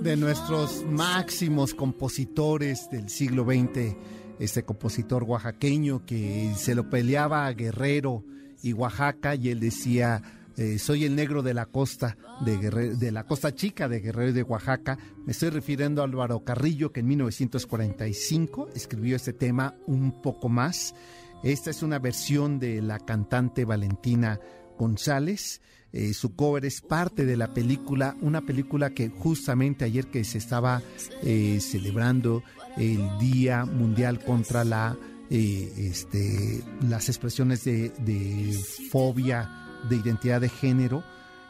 De 0.00 0.16
nuestros 0.16 0.84
máximos 0.88 1.74
compositores 1.74 2.88
del 2.88 3.08
siglo 3.08 3.44
XX, 3.44 3.96
este 4.38 4.62
compositor 4.62 5.24
oaxaqueño 5.24 6.06
que 6.06 6.54
se 6.56 6.76
lo 6.76 6.88
peleaba 6.88 7.46
a 7.46 7.52
Guerrero 7.52 8.24
y 8.62 8.74
Oaxaca 8.74 9.34
y 9.34 9.48
él 9.48 9.58
decía 9.58 10.22
eh, 10.56 10.78
soy 10.78 11.04
el 11.04 11.16
negro 11.16 11.42
de 11.42 11.54
la 11.54 11.66
costa, 11.66 12.16
de, 12.44 13.10
la 13.10 13.24
costa 13.24 13.54
chica 13.54 13.88
de 13.88 14.00
Guerrero 14.00 14.32
de 14.32 14.42
Oaxaca. 14.42 14.98
Me 15.24 15.32
estoy 15.32 15.50
refiriendo 15.50 16.02
a 16.02 16.04
Álvaro 16.04 16.44
Carrillo, 16.44 16.92
que 16.92 17.00
en 17.00 17.08
1945 17.08 18.68
escribió 18.74 19.16
este 19.16 19.32
tema 19.32 19.74
un 19.86 20.20
poco 20.20 20.48
más. 20.48 20.94
Esta 21.42 21.70
es 21.70 21.82
una 21.82 21.98
versión 21.98 22.58
de 22.58 22.82
la 22.82 22.98
cantante 22.98 23.64
Valentina 23.64 24.40
González. 24.78 25.60
Eh, 25.92 26.14
su 26.14 26.34
cover 26.34 26.64
es 26.64 26.80
parte 26.80 27.24
de 27.24 27.36
la 27.36 27.52
película, 27.52 28.16
una 28.20 28.42
película 28.42 28.90
que 28.90 29.08
justamente 29.08 29.84
ayer 29.84 30.06
que 30.06 30.24
se 30.24 30.38
estaba 30.38 30.82
eh, 31.22 31.58
celebrando 31.60 32.42
el 32.76 33.18
Día 33.18 33.64
Mundial 33.64 34.22
contra 34.24 34.64
la, 34.64 34.96
este, 35.28 36.62
las 36.88 37.08
expresiones 37.08 37.64
de, 37.64 37.90
de 37.90 38.58
fobia 38.90 39.62
de 39.88 39.96
identidad 39.96 40.40
de 40.40 40.48
género. 40.48 41.02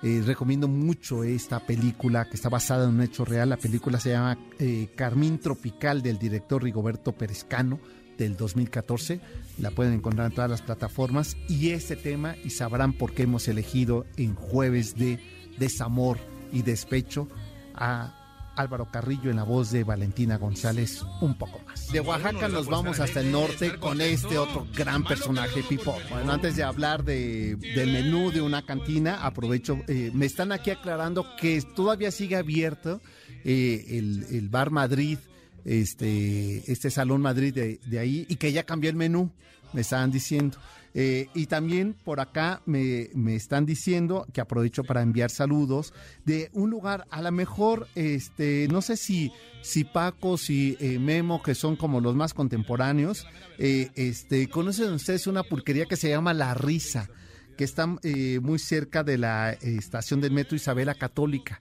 Eh, 0.02 0.22
recomiendo 0.26 0.66
mucho 0.66 1.22
esta 1.22 1.60
película 1.60 2.28
que 2.28 2.34
está 2.34 2.48
basada 2.48 2.84
en 2.84 2.94
un 2.94 3.02
hecho 3.02 3.24
real. 3.24 3.50
La 3.50 3.56
película 3.56 4.00
se 4.00 4.10
llama 4.10 4.36
eh, 4.58 4.88
Carmín 4.96 5.38
Tropical 5.38 6.02
del 6.02 6.18
director 6.18 6.62
Rigoberto 6.62 7.12
Perezcano 7.12 7.78
del 8.18 8.36
2014. 8.36 9.20
La 9.58 9.70
pueden 9.70 9.94
encontrar 9.94 10.26
en 10.26 10.34
todas 10.34 10.50
las 10.50 10.62
plataformas. 10.62 11.36
Y 11.48 11.70
este 11.70 11.94
tema, 11.94 12.34
y 12.44 12.50
sabrán 12.50 12.92
por 12.94 13.14
qué 13.14 13.22
hemos 13.22 13.46
elegido 13.46 14.04
en 14.16 14.34
jueves 14.34 14.96
de 14.96 15.20
desamor 15.58 16.18
y 16.52 16.62
despecho 16.62 17.28
a 17.74 18.21
Álvaro 18.56 18.88
Carrillo 18.90 19.30
en 19.30 19.36
la 19.36 19.44
voz 19.44 19.70
de 19.70 19.84
Valentina 19.84 20.36
González 20.38 21.02
un 21.20 21.36
poco 21.36 21.60
más. 21.66 21.90
De 21.92 22.00
Oaxaca 22.00 22.48
nos 22.48 22.66
vamos 22.66 23.00
hasta 23.00 23.20
el 23.20 23.32
norte 23.32 23.76
con 23.78 24.00
este 24.00 24.38
otro 24.38 24.66
gran 24.74 25.04
personaje, 25.04 25.62
Pipo. 25.62 25.96
Bueno, 26.10 26.32
antes 26.32 26.56
de 26.56 26.62
hablar 26.62 27.04
de, 27.04 27.56
del 27.56 27.92
menú 27.92 28.30
de 28.30 28.42
una 28.42 28.64
cantina, 28.64 29.24
aprovecho, 29.24 29.78
eh, 29.88 30.10
me 30.14 30.26
están 30.26 30.52
aquí 30.52 30.70
aclarando 30.70 31.26
que 31.40 31.60
todavía 31.74 32.10
sigue 32.10 32.36
abierto 32.36 33.00
eh, 33.44 33.84
el, 34.30 34.48
Bar 34.48 34.70
Madrid, 34.70 35.18
este, 35.64 36.70
este 36.70 36.90
Salón 36.90 37.22
Madrid 37.22 37.54
de, 37.54 37.80
de 37.84 37.98
ahí, 37.98 38.26
y 38.28 38.36
que 38.36 38.52
ya 38.52 38.64
cambió 38.64 38.90
el 38.90 38.96
menú, 38.96 39.30
me 39.72 39.80
estaban 39.80 40.10
diciendo. 40.10 40.58
Eh, 40.94 41.28
y 41.34 41.46
también 41.46 41.94
por 42.04 42.20
acá 42.20 42.60
me, 42.66 43.08
me, 43.14 43.34
están 43.34 43.64
diciendo 43.64 44.26
que 44.32 44.42
aprovecho 44.42 44.84
para 44.84 45.00
enviar 45.00 45.30
saludos 45.30 45.94
de 46.26 46.50
un 46.52 46.70
lugar, 46.70 47.06
a 47.10 47.22
lo 47.22 47.32
mejor, 47.32 47.88
este, 47.94 48.68
no 48.70 48.82
sé 48.82 48.98
si, 48.98 49.32
si 49.62 49.84
Paco, 49.84 50.36
si 50.36 50.76
eh, 50.80 50.98
Memo, 50.98 51.42
que 51.42 51.54
son 51.54 51.76
como 51.76 52.00
los 52.00 52.14
más 52.14 52.34
contemporáneos, 52.34 53.26
eh, 53.58 53.90
este, 53.94 54.48
conocen 54.48 54.92
ustedes 54.92 55.26
una 55.26 55.44
pulquería 55.44 55.86
que 55.86 55.96
se 55.96 56.10
llama 56.10 56.34
La 56.34 56.52
Risa, 56.52 57.08
que 57.56 57.64
está 57.64 57.86
muy 57.86 58.58
cerca 58.58 59.04
de 59.04 59.18
la 59.18 59.52
estación 59.52 60.20
del 60.20 60.32
metro 60.32 60.56
Isabela 60.56 60.94
Católica. 60.94 61.60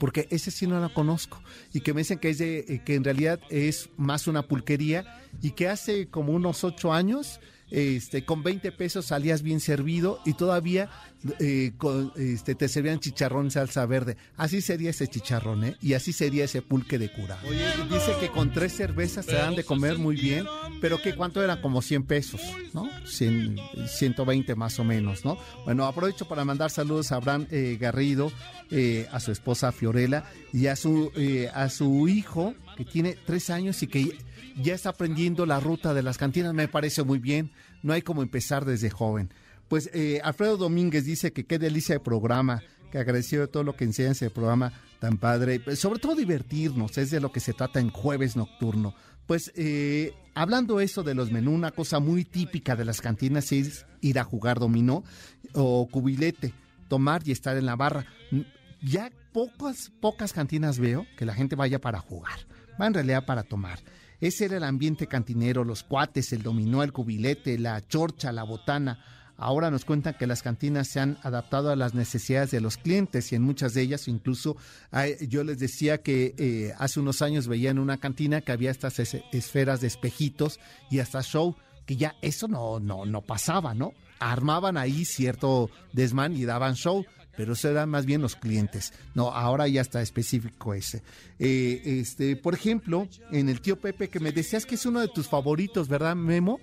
Porque 0.00 0.28
ese 0.30 0.50
sí 0.50 0.66
no 0.66 0.80
la 0.80 0.88
conozco. 0.88 1.42
Y 1.72 1.80
que 1.80 1.94
me 1.94 2.02
dicen 2.02 2.18
que 2.18 2.30
es 2.30 2.38
de, 2.38 2.82
que 2.84 2.94
en 2.94 3.04
realidad 3.04 3.40
es 3.48 3.88
más 3.96 4.26
una 4.26 4.42
pulquería 4.42 5.04
y 5.40 5.52
que 5.52 5.68
hace 5.68 6.08
como 6.08 6.32
unos 6.32 6.64
ocho 6.64 6.92
años 6.92 7.40
este, 7.70 8.24
con 8.24 8.42
20 8.42 8.72
pesos 8.72 9.06
salías 9.06 9.42
bien 9.42 9.60
servido 9.60 10.20
y 10.24 10.32
todavía 10.32 10.88
eh, 11.40 11.72
este, 12.16 12.54
te 12.54 12.68
servían 12.68 13.00
chicharrón 13.00 13.50
salsa 13.50 13.84
verde. 13.86 14.16
Así 14.36 14.60
sería 14.60 14.90
ese 14.90 15.08
chicharrón, 15.08 15.64
¿eh? 15.64 15.76
Y 15.82 15.94
así 15.94 16.12
sería 16.12 16.44
ese 16.44 16.62
pulque 16.62 16.98
de 16.98 17.10
cura. 17.12 17.38
Dice 17.90 18.12
que 18.20 18.28
con 18.28 18.52
tres 18.52 18.72
cervezas 18.74 19.26
te 19.26 19.34
dan 19.34 19.54
de 19.54 19.64
comer 19.64 19.98
muy 19.98 20.16
bien, 20.16 20.46
pero 20.80 21.00
que 21.02 21.14
cuánto 21.14 21.42
era 21.42 21.60
como 21.60 21.82
100 21.82 22.04
pesos, 22.04 22.40
¿no? 22.72 22.88
100, 23.04 23.58
120 23.86 24.54
más 24.54 24.78
o 24.78 24.84
menos, 24.84 25.24
¿no? 25.24 25.38
Bueno, 25.64 25.86
aprovecho 25.86 26.26
para 26.28 26.44
mandar 26.44 26.70
saludos 26.70 27.12
a 27.12 27.16
Abraham 27.16 27.46
eh, 27.50 27.76
Garrido, 27.80 28.32
eh, 28.70 29.08
a 29.12 29.20
su 29.20 29.32
esposa 29.32 29.72
Fiorella 29.72 30.24
y 30.52 30.68
a 30.68 30.76
su, 30.76 31.12
a 31.52 31.68
su 31.68 32.08
hijo 32.08 32.54
que 32.76 32.84
tiene 32.84 33.16
tres 33.26 33.50
años 33.50 33.82
y 33.82 33.88
que 33.88 34.16
ya 34.62 34.74
está 34.74 34.90
aprendiendo 34.90 35.46
la 35.46 35.60
ruta 35.60 35.94
de 35.94 36.02
las 36.02 36.18
cantinas, 36.18 36.54
me 36.54 36.68
parece 36.68 37.02
muy 37.02 37.18
bien. 37.18 37.52
No 37.82 37.92
hay 37.92 38.02
como 38.02 38.22
empezar 38.22 38.64
desde 38.64 38.90
joven. 38.90 39.30
Pues 39.68 39.90
eh, 39.92 40.20
Alfredo 40.24 40.56
Domínguez 40.56 41.04
dice 41.04 41.32
que 41.32 41.44
qué 41.44 41.58
delicia 41.58 41.94
de 41.94 42.00
programa, 42.00 42.62
que 42.90 42.98
agradeció 42.98 43.40
de 43.40 43.48
todo 43.48 43.64
lo 43.64 43.76
que 43.76 43.84
enseña 43.84 44.12
ese 44.12 44.30
programa 44.30 44.72
tan 44.98 45.18
padre, 45.18 45.60
pues, 45.60 45.78
sobre 45.78 46.00
todo 46.00 46.14
divertirnos, 46.14 46.96
es 46.98 47.10
de 47.10 47.20
lo 47.20 47.30
que 47.30 47.40
se 47.40 47.52
trata 47.52 47.80
en 47.80 47.90
jueves 47.90 48.34
nocturno. 48.34 48.94
Pues 49.26 49.52
eh, 49.56 50.14
hablando 50.34 50.80
eso 50.80 51.02
de 51.02 51.14
los 51.14 51.30
menús, 51.30 51.54
una 51.54 51.70
cosa 51.70 52.00
muy 52.00 52.24
típica 52.24 52.76
de 52.76 52.86
las 52.86 53.02
cantinas 53.02 53.52
es 53.52 53.84
ir 54.00 54.18
a 54.18 54.24
jugar 54.24 54.58
dominó 54.58 55.04
o 55.52 55.86
cubilete, 55.86 56.54
tomar 56.88 57.20
y 57.26 57.32
estar 57.32 57.56
en 57.58 57.66
la 57.66 57.76
barra. 57.76 58.06
Ya 58.80 59.10
pocas, 59.32 59.92
pocas 60.00 60.32
cantinas 60.32 60.78
veo 60.78 61.06
que 61.18 61.26
la 61.26 61.34
gente 61.34 61.56
vaya 61.56 61.78
para 61.78 62.00
jugar, 62.00 62.38
va 62.80 62.86
en 62.86 62.94
realidad 62.94 63.26
para 63.26 63.42
tomar. 63.42 63.80
Ese 64.20 64.46
era 64.46 64.56
el 64.56 64.64
ambiente 64.64 65.06
cantinero, 65.06 65.64
los 65.64 65.84
cuates, 65.84 66.32
el 66.32 66.42
dominó, 66.42 66.82
el 66.82 66.92
cubilete, 66.92 67.58
la 67.58 67.86
chorcha, 67.86 68.32
la 68.32 68.42
botana. 68.42 68.98
Ahora 69.36 69.70
nos 69.70 69.84
cuentan 69.84 70.14
que 70.18 70.26
las 70.26 70.42
cantinas 70.42 70.88
se 70.88 70.98
han 70.98 71.16
adaptado 71.22 71.70
a 71.70 71.76
las 71.76 71.94
necesidades 71.94 72.50
de 72.50 72.60
los 72.60 72.76
clientes 72.76 73.30
y 73.30 73.36
en 73.36 73.42
muchas 73.42 73.72
de 73.72 73.82
ellas 73.82 74.08
incluso 74.08 74.56
yo 75.28 75.44
les 75.44 75.60
decía 75.60 75.98
que 75.98 76.34
eh, 76.36 76.74
hace 76.76 76.98
unos 76.98 77.22
años 77.22 77.46
veía 77.46 77.70
en 77.70 77.78
una 77.78 77.98
cantina 77.98 78.40
que 78.40 78.50
había 78.50 78.72
estas 78.72 78.98
esferas 78.98 79.80
de 79.80 79.86
espejitos 79.86 80.58
y 80.90 80.98
hasta 80.98 81.22
show, 81.22 81.54
que 81.86 81.96
ya 81.96 82.16
eso 82.20 82.48
no, 82.48 82.80
no, 82.80 83.06
no 83.06 83.22
pasaba, 83.22 83.74
¿no? 83.74 83.92
Armaban 84.18 84.76
ahí 84.76 85.04
cierto 85.04 85.70
desmán 85.92 86.36
y 86.36 86.44
daban 86.44 86.74
show 86.74 87.06
pero 87.36 87.54
eran 87.62 87.88
más 87.88 88.04
bien 88.04 88.20
los 88.20 88.34
clientes. 88.34 88.92
No, 89.14 89.30
ahora 89.30 89.68
ya 89.68 89.80
está 89.80 90.02
específico 90.02 90.74
ese. 90.74 91.02
Eh, 91.38 92.00
este, 92.00 92.36
por 92.36 92.54
ejemplo, 92.54 93.08
en 93.30 93.48
el 93.48 93.60
tío 93.60 93.78
Pepe, 93.78 94.08
que 94.08 94.20
me 94.20 94.32
decías 94.32 94.66
que 94.66 94.74
es 94.74 94.86
uno 94.86 95.00
de 95.00 95.08
tus 95.08 95.28
favoritos, 95.28 95.88
¿verdad, 95.88 96.16
Memo? 96.16 96.60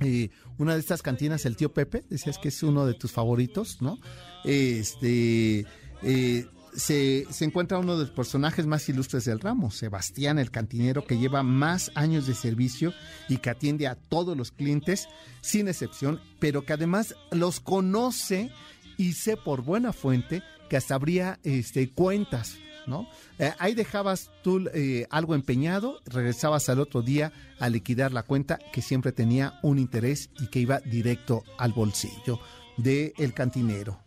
Eh, 0.00 0.30
una 0.58 0.74
de 0.74 0.80
estas 0.80 1.02
cantinas, 1.02 1.46
el 1.46 1.56
tío 1.56 1.72
Pepe, 1.72 2.02
decías 2.08 2.38
que 2.38 2.48
es 2.48 2.62
uno 2.62 2.86
de 2.86 2.94
tus 2.94 3.12
favoritos, 3.12 3.80
¿no? 3.80 3.98
Este, 4.44 5.66
eh, 6.02 6.46
se, 6.74 7.26
se, 7.30 7.44
encuentra 7.44 7.78
uno 7.78 7.96
de 7.96 8.04
los 8.04 8.10
personajes 8.10 8.66
más 8.66 8.88
ilustres 8.88 9.24
del 9.24 9.40
ramo, 9.40 9.70
Sebastián, 9.70 10.38
el 10.38 10.50
cantinero 10.50 11.04
que 11.04 11.18
lleva 11.18 11.42
más 11.42 11.90
años 11.94 12.26
de 12.26 12.34
servicio 12.34 12.92
y 13.28 13.38
que 13.38 13.50
atiende 13.50 13.86
a 13.86 13.94
todos 13.94 14.36
los 14.36 14.50
clientes, 14.50 15.08
sin 15.40 15.68
excepción, 15.68 16.20
pero 16.38 16.66
que 16.66 16.74
además 16.74 17.14
los 17.30 17.60
conoce 17.60 18.50
y 18.96 19.12
sé 19.12 19.36
por 19.36 19.62
buena 19.62 19.92
fuente 19.92 20.42
que 20.68 20.76
hasta 20.76 20.94
habría 20.94 21.38
este, 21.42 21.90
cuentas, 21.92 22.56
¿no? 22.86 23.08
Eh, 23.38 23.52
ahí 23.58 23.74
dejabas 23.74 24.30
tú 24.42 24.68
eh, 24.74 25.06
algo 25.10 25.34
empeñado, 25.34 26.00
regresabas 26.06 26.68
al 26.68 26.80
otro 26.80 27.02
día 27.02 27.32
a 27.58 27.68
liquidar 27.68 28.12
la 28.12 28.22
cuenta 28.22 28.58
que 28.72 28.82
siempre 28.82 29.12
tenía 29.12 29.58
un 29.62 29.78
interés 29.78 30.30
y 30.40 30.48
que 30.48 30.60
iba 30.60 30.80
directo 30.80 31.44
al 31.58 31.72
bolsillo 31.72 32.40
del 32.76 33.12
el 33.18 33.32
cantinero. 33.32 34.05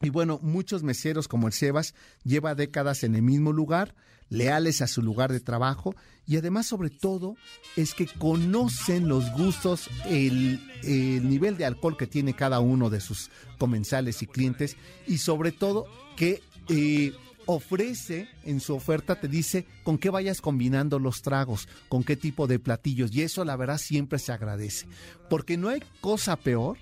Y 0.00 0.10
bueno, 0.10 0.38
muchos 0.42 0.84
meseros 0.84 1.26
como 1.26 1.48
el 1.48 1.52
Sebas 1.52 1.92
lleva 2.22 2.54
décadas 2.54 3.02
en 3.02 3.16
el 3.16 3.22
mismo 3.22 3.52
lugar, 3.52 3.96
leales 4.28 4.80
a 4.80 4.86
su 4.86 5.02
lugar 5.02 5.32
de 5.32 5.40
trabajo 5.40 5.96
y 6.24 6.36
además 6.36 6.66
sobre 6.66 6.88
todo 6.88 7.34
es 7.74 7.94
que 7.94 8.06
conocen 8.06 9.08
los 9.08 9.28
gustos, 9.32 9.90
el, 10.06 10.60
nivel 10.84 11.56
de 11.56 11.64
alcohol 11.64 11.96
que 11.96 12.06
tiene 12.06 12.34
cada 12.34 12.60
uno 12.60 12.90
de 12.90 13.00
sus 13.00 13.30
comensales 13.58 14.22
y 14.22 14.28
clientes 14.28 14.76
y 15.08 15.18
sobre 15.18 15.50
todo 15.50 15.86
que 16.16 16.42
eh, 16.68 17.12
ofrece 17.46 18.28
en 18.44 18.60
su 18.60 18.76
oferta, 18.76 19.18
te 19.18 19.26
dice 19.26 19.66
con 19.82 19.98
qué 19.98 20.10
vayas 20.10 20.40
combinando 20.40 21.00
los 21.00 21.22
tragos, 21.22 21.66
con 21.88 22.04
qué 22.04 22.14
tipo 22.14 22.46
de 22.46 22.60
platillos 22.60 23.12
y 23.12 23.22
eso 23.22 23.44
la 23.44 23.56
verdad 23.56 23.78
siempre 23.78 24.20
se 24.20 24.30
agradece. 24.30 24.86
Porque 25.28 25.56
no 25.56 25.70
hay 25.70 25.82
cosa 26.00 26.36
peor 26.36 26.78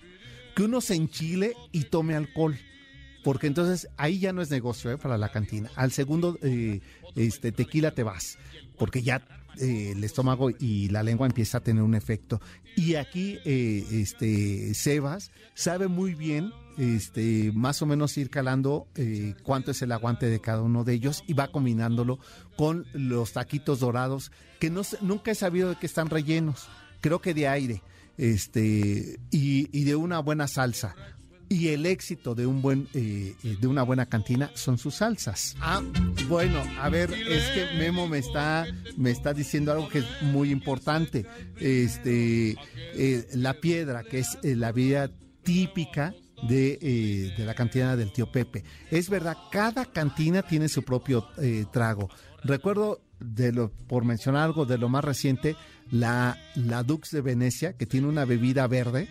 que 0.55 0.65
uno 0.65 0.83
se 0.83 0.97
enchile 0.97 1.55
y 1.73 1.85
tome 1.85 2.15
alcohol 2.15 2.59
porque 3.27 3.49
entonces 3.49 3.89
ahí 3.97 4.21
ya 4.21 4.33
no 4.33 4.41
es 4.41 4.51
negocio 4.51 4.89
¿eh? 4.93 4.99
para 4.99 5.19
la 5.19 5.33
cantina. 5.33 5.69
Al 5.75 5.91
segundo 5.91 6.39
eh, 6.43 6.81
este, 7.17 7.51
tequila 7.51 7.91
te 7.91 8.05
vas, 8.05 8.39
porque 8.79 9.03
ya 9.03 9.27
eh, 9.59 9.95
el 9.97 10.05
estómago 10.05 10.51
y 10.51 10.91
la 10.91 11.03
lengua 11.03 11.27
empieza 11.27 11.59
a 11.59 11.61
tener 11.61 11.83
un 11.83 11.97
efecto. 11.97 12.41
Y 12.77 12.95
aquí 12.95 13.41
este, 13.45 14.73
Sebas 14.75 15.33
sabe 15.55 15.89
muy 15.89 16.15
bien 16.15 16.53
este, 16.79 17.51
más 17.53 17.83
o 17.83 17.87
menos 17.87 18.17
ir 18.17 18.31
calando 18.31 18.87
cuánto 19.43 19.73
es 19.73 19.83
el 19.83 19.91
aguante 19.91 20.27
de 20.27 20.41
cada 20.41 20.63
uno 20.63 20.85
de 20.85 20.93
ellos 20.93 21.25
y 21.27 21.33
va 21.33 21.49
combinándolo 21.49 22.21
con 22.57 22.87
los 22.93 23.33
taquitos 23.33 23.81
dorados, 23.81 24.31
que 24.61 24.71
no, 24.71 24.83
nunca 25.01 25.33
he 25.33 25.35
sabido 25.35 25.71
de 25.71 25.75
que 25.75 25.87
están 25.87 26.11
rellenos, 26.11 26.69
creo 27.01 27.21
que 27.21 27.35
de 27.35 27.49
aire 27.49 27.83
este 28.19 29.19
y, 29.31 29.85
de 29.85 29.97
una 29.97 30.21
buena 30.21 30.49
salsa 30.49 30.95
y 31.49 31.69
el 31.69 31.87
éxito 31.87 32.35
de 32.35 32.47
un 32.47 32.61
buen 32.61 32.89
eh, 32.95 33.35
eh, 33.43 33.57
de 33.61 33.67
una 33.67 33.83
buena 33.83 34.07
cantina 34.07 34.51
son 34.55 34.79
sus 34.79 34.97
salsas. 34.97 35.57
Ah, 35.61 35.83
bueno, 36.29 36.63
a 36.81 36.89
ver, 36.89 37.13
es 37.13 37.45
que 37.51 37.79
Memo 37.79 38.09
me 38.09 38.19
está 38.19 38.67
me 38.97 39.11
está 39.11 39.33
diciendo 39.33 39.73
algo 39.73 39.89
que 39.89 39.99
es 39.99 40.23
muy 40.23 40.51
importante. 40.51 41.27
Este 41.59 42.57
eh, 42.95 43.27
la 43.35 43.55
piedra, 43.55 44.03
que 44.03 44.21
es 44.21 44.39
la 44.43 44.73
vida 44.73 45.11
típica 45.43 46.15
de, 46.49 47.33
de, 47.37 47.45
la 47.45 47.55
cantina 47.55 47.97
del 47.97 48.13
tío 48.13 48.31
Pepe. 48.31 48.65
Es 48.91 49.09
verdad, 49.09 49.37
cada 49.51 49.87
cantina 49.87 50.43
tiene 50.43 50.69
su 50.69 50.83
propio 50.83 51.29
trago. 51.73 52.11
Recuerdo 52.43 53.01
de 53.21 53.53
lo, 53.53 53.71
por 53.71 54.05
mencionar 54.05 54.43
algo 54.43 54.67
de 54.67 54.77
lo 54.77 54.89
más 54.89 55.05
reciente, 55.05 55.57
la, 55.91 56.37
la 56.57 56.83
Dux 56.83 57.11
de 57.13 57.21
Venecia, 57.21 57.75
que 57.75 57.87
tiene 57.87 58.09
una 58.09 58.25
bebida 58.25 58.67
verde 58.67 59.09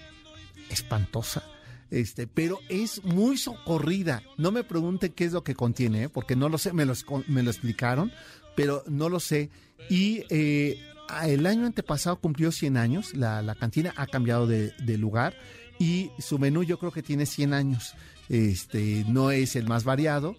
espantosa 0.69 1.43
este, 1.91 2.27
pero 2.27 2.59
es 2.69 3.03
muy 3.03 3.37
socorrida. 3.37 4.23
No 4.37 4.51
me 4.51 4.63
pregunten 4.63 5.13
qué 5.13 5.25
es 5.25 5.33
lo 5.33 5.43
que 5.43 5.55
contiene, 5.55 6.03
¿eh? 6.03 6.09
porque 6.09 6.35
no 6.35 6.49
lo 6.49 6.57
sé, 6.57 6.73
me, 6.73 6.85
me 7.27 7.43
lo 7.43 7.51
explicaron, 7.51 8.11
pero 8.55 8.83
no 8.87 9.09
lo 9.09 9.19
sé. 9.19 9.49
Y 9.89 10.23
eh, 10.29 10.79
el 11.23 11.45
año 11.45 11.65
antepasado 11.65 12.19
cumplió 12.19 12.51
100 12.51 12.77
años, 12.77 13.13
la, 13.13 13.55
cantina 13.59 13.93
ha 13.95 14.07
cambiado 14.07 14.47
de, 14.47 14.73
lugar 14.97 15.35
y 15.79 16.11
su 16.19 16.39
menú 16.39 16.63
yo 16.63 16.79
creo 16.79 16.91
que 16.91 17.03
tiene 17.03 17.25
100 17.25 17.53
años. 17.53 17.93
Este, 18.29 19.05
no 19.07 19.29
es 19.29 19.55
el 19.55 19.67
más 19.67 19.83
variado, 19.83 20.35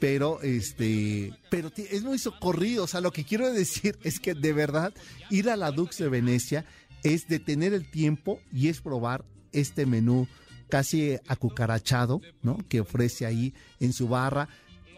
pero 0.00 0.42
este 0.42 1.32
pero 1.50 1.70
es 1.76 2.02
muy 2.02 2.18
socorrido, 2.18 2.84
o 2.84 2.86
sea, 2.86 3.00
lo 3.00 3.12
que 3.12 3.24
quiero 3.24 3.52
decir 3.52 3.96
es 4.02 4.18
que 4.18 4.34
de 4.34 4.52
verdad 4.52 4.92
ir 5.30 5.48
a 5.50 5.56
la 5.56 5.70
Dux 5.70 5.98
de 5.98 6.08
Venecia 6.08 6.64
es 7.04 7.28
detener 7.28 7.74
el 7.74 7.88
tiempo 7.88 8.40
y 8.52 8.68
es 8.68 8.80
probar 8.80 9.24
este 9.52 9.86
menú 9.86 10.26
casi 10.68 11.16
acucarachado, 11.26 12.20
¿no? 12.42 12.58
Que 12.68 12.80
ofrece 12.80 13.26
ahí 13.26 13.54
en 13.80 13.92
su 13.92 14.08
barra. 14.08 14.48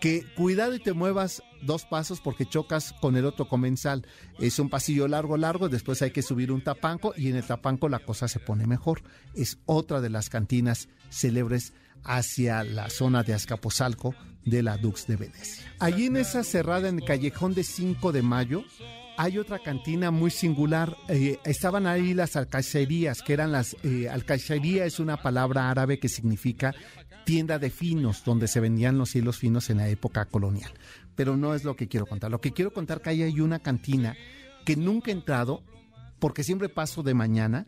Que 0.01 0.25
cuidado 0.35 0.75
y 0.75 0.81
te 0.81 0.95
muevas 0.95 1.43
dos 1.61 1.85
pasos 1.85 2.23
porque 2.23 2.47
chocas 2.47 2.95
con 3.01 3.17
el 3.17 3.27
otro 3.27 3.49
comensal. 3.49 4.07
Es 4.39 4.59
un 4.59 4.71
pasillo 4.71 5.07
largo, 5.09 5.37
largo, 5.37 5.69
después 5.69 6.01
hay 6.01 6.11
que 6.11 6.23
subir 6.23 6.53
un 6.53 6.65
tapanco 6.65 7.13
y 7.17 7.29
en 7.29 7.37
el 7.37 7.45
tapanco 7.45 7.89
la 7.89 7.99
cosa 7.99 8.27
se 8.27 8.41
pone 8.41 8.67
mejor. 8.67 9.03
Es 9.35 9.59
otra 9.67 10.01
de 10.01 10.09
las 10.09 10.31
cantinas 10.31 10.89
célebres 11.11 11.75
hacia 12.05 12.65
la 12.65 12.89
zona 12.89 13.23
de 13.23 13.35
Azcapotzalco 13.35 14.15
de 14.45 14.63
la 14.63 14.79
Dux 14.79 15.07
de 15.07 15.17
Venecia. 15.17 15.71
Allí 15.79 16.07
en 16.07 16.17
esa 16.17 16.45
cerrada 16.45 16.89
en 16.89 17.01
el 17.01 17.05
callejón 17.05 17.55
de 17.55 17.65
5 17.65 18.13
de 18.13 18.23
mayo 18.23 18.65
hay 19.21 19.37
otra 19.37 19.59
cantina 19.59 20.11
muy 20.11 20.31
singular. 20.31 20.97
Eh, 21.09 21.39
estaban 21.45 21.87
ahí 21.87 22.15
las 22.15 22.37
alcacerías, 22.37 23.21
que 23.21 23.35
eran 23.35 23.53
las... 23.53 23.77
Eh, 23.83 24.09
es 24.09 24.99
una 24.99 25.19
palabra 25.19 25.69
árabe 25.69 25.99
que 25.99 26.09
significa 26.09 26.75
tienda 27.27 27.59
de 27.59 27.69
finos, 27.69 28.25
donde 28.25 28.49
se 28.49 28.61
vendían 28.61 28.97
los 28.97 29.15
hilos 29.15 29.37
finos 29.37 29.69
en 29.69 29.77
la 29.77 29.91
época 29.91 30.25
colonial. 30.25 30.73
Pero 31.17 31.37
no 31.37 31.55
es 31.55 31.65
lo 31.65 31.77
que 31.77 31.87
quiero 31.87 32.07
contar. 32.07 32.31
Lo 32.31 32.41
que 32.41 32.53
quiero 32.53 32.73
contar 32.73 33.03
que 33.03 33.11
ahí 33.11 33.23
hay 33.23 33.41
una 33.41 33.59
cantina 33.59 34.17
que 34.65 34.77
nunca 34.77 35.11
he 35.11 35.15
entrado, 35.15 35.63
porque 36.19 36.43
siempre 36.43 36.71
paso 36.71 37.03
de 37.03 37.13
mañana 37.13 37.67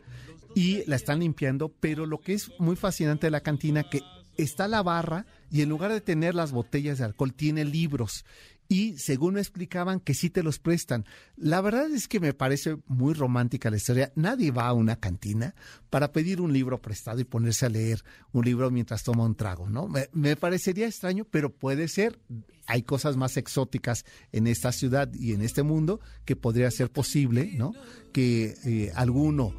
y 0.55 0.83
la 0.87 0.97
están 0.97 1.21
limpiando, 1.21 1.69
pero 1.69 2.07
lo 2.07 2.23
que 2.23 2.33
es 2.33 2.51
muy 2.59 2.77
fascinante 2.77 3.27
de 3.27 3.31
la 3.31 3.43
cantina 3.43 3.83
que 3.83 4.01
está 4.39 4.69
la 4.69 4.83
barra 4.83 5.27
y 5.51 5.61
en 5.61 5.69
lugar 5.69 5.93
de 5.93 6.01
tener 6.01 6.35
las 6.35 6.51
botellas 6.51 6.97
de 6.97 7.05
alcohol 7.05 7.35
tiene 7.35 7.67
libros 7.67 8.25
y 8.73 8.97
según 8.97 9.35
me 9.35 9.41
explicaban 9.41 10.01
que 10.01 10.15
sí 10.15 10.31
te 10.31 10.43
los 10.43 10.59
prestan. 10.59 11.05
La 11.37 11.61
verdad 11.61 11.91
es 11.91 12.09
que 12.09 12.21
me 12.21 12.33
parece 12.33 12.79
muy 12.87 13.13
romántica 13.13 13.69
la 13.69 13.77
historia. 13.77 14.11
Nadie 14.15 14.51
va 14.51 14.67
a 14.67 14.73
una 14.73 14.97
cantina 14.97 15.55
para 15.91 16.11
pedir 16.11 16.41
un 16.41 16.55
libro 16.55 16.81
prestado 16.81 17.21
y 17.21 17.25
ponerse 17.25 17.67
a 17.67 17.69
leer 17.69 18.03
un 18.33 18.47
libro 18.47 18.71
mientras 18.71 19.03
toma 19.03 19.27
un 19.27 19.35
trago, 19.35 19.69
¿no? 19.69 19.91
Me, 20.15 20.37
parecería 20.37 20.87
extraño, 20.87 21.27
pero 21.31 21.53
puede 21.53 21.87
ser. 21.87 22.19
Hay 22.67 22.83
cosas 22.83 23.19
más 23.19 23.37
exóticas 23.37 24.07
en 24.33 24.47
esta 24.47 24.73
ciudad 24.73 25.13
y 25.13 25.35
en 25.35 25.43
este 25.43 25.63
mundo 25.63 26.01
que 26.25 26.35
podría 26.35 26.71
ser 26.71 26.91
posible, 26.91 27.53
¿no? 27.59 27.75
Que 28.11 28.55
eh, 28.65 28.91
alguno 28.95 29.53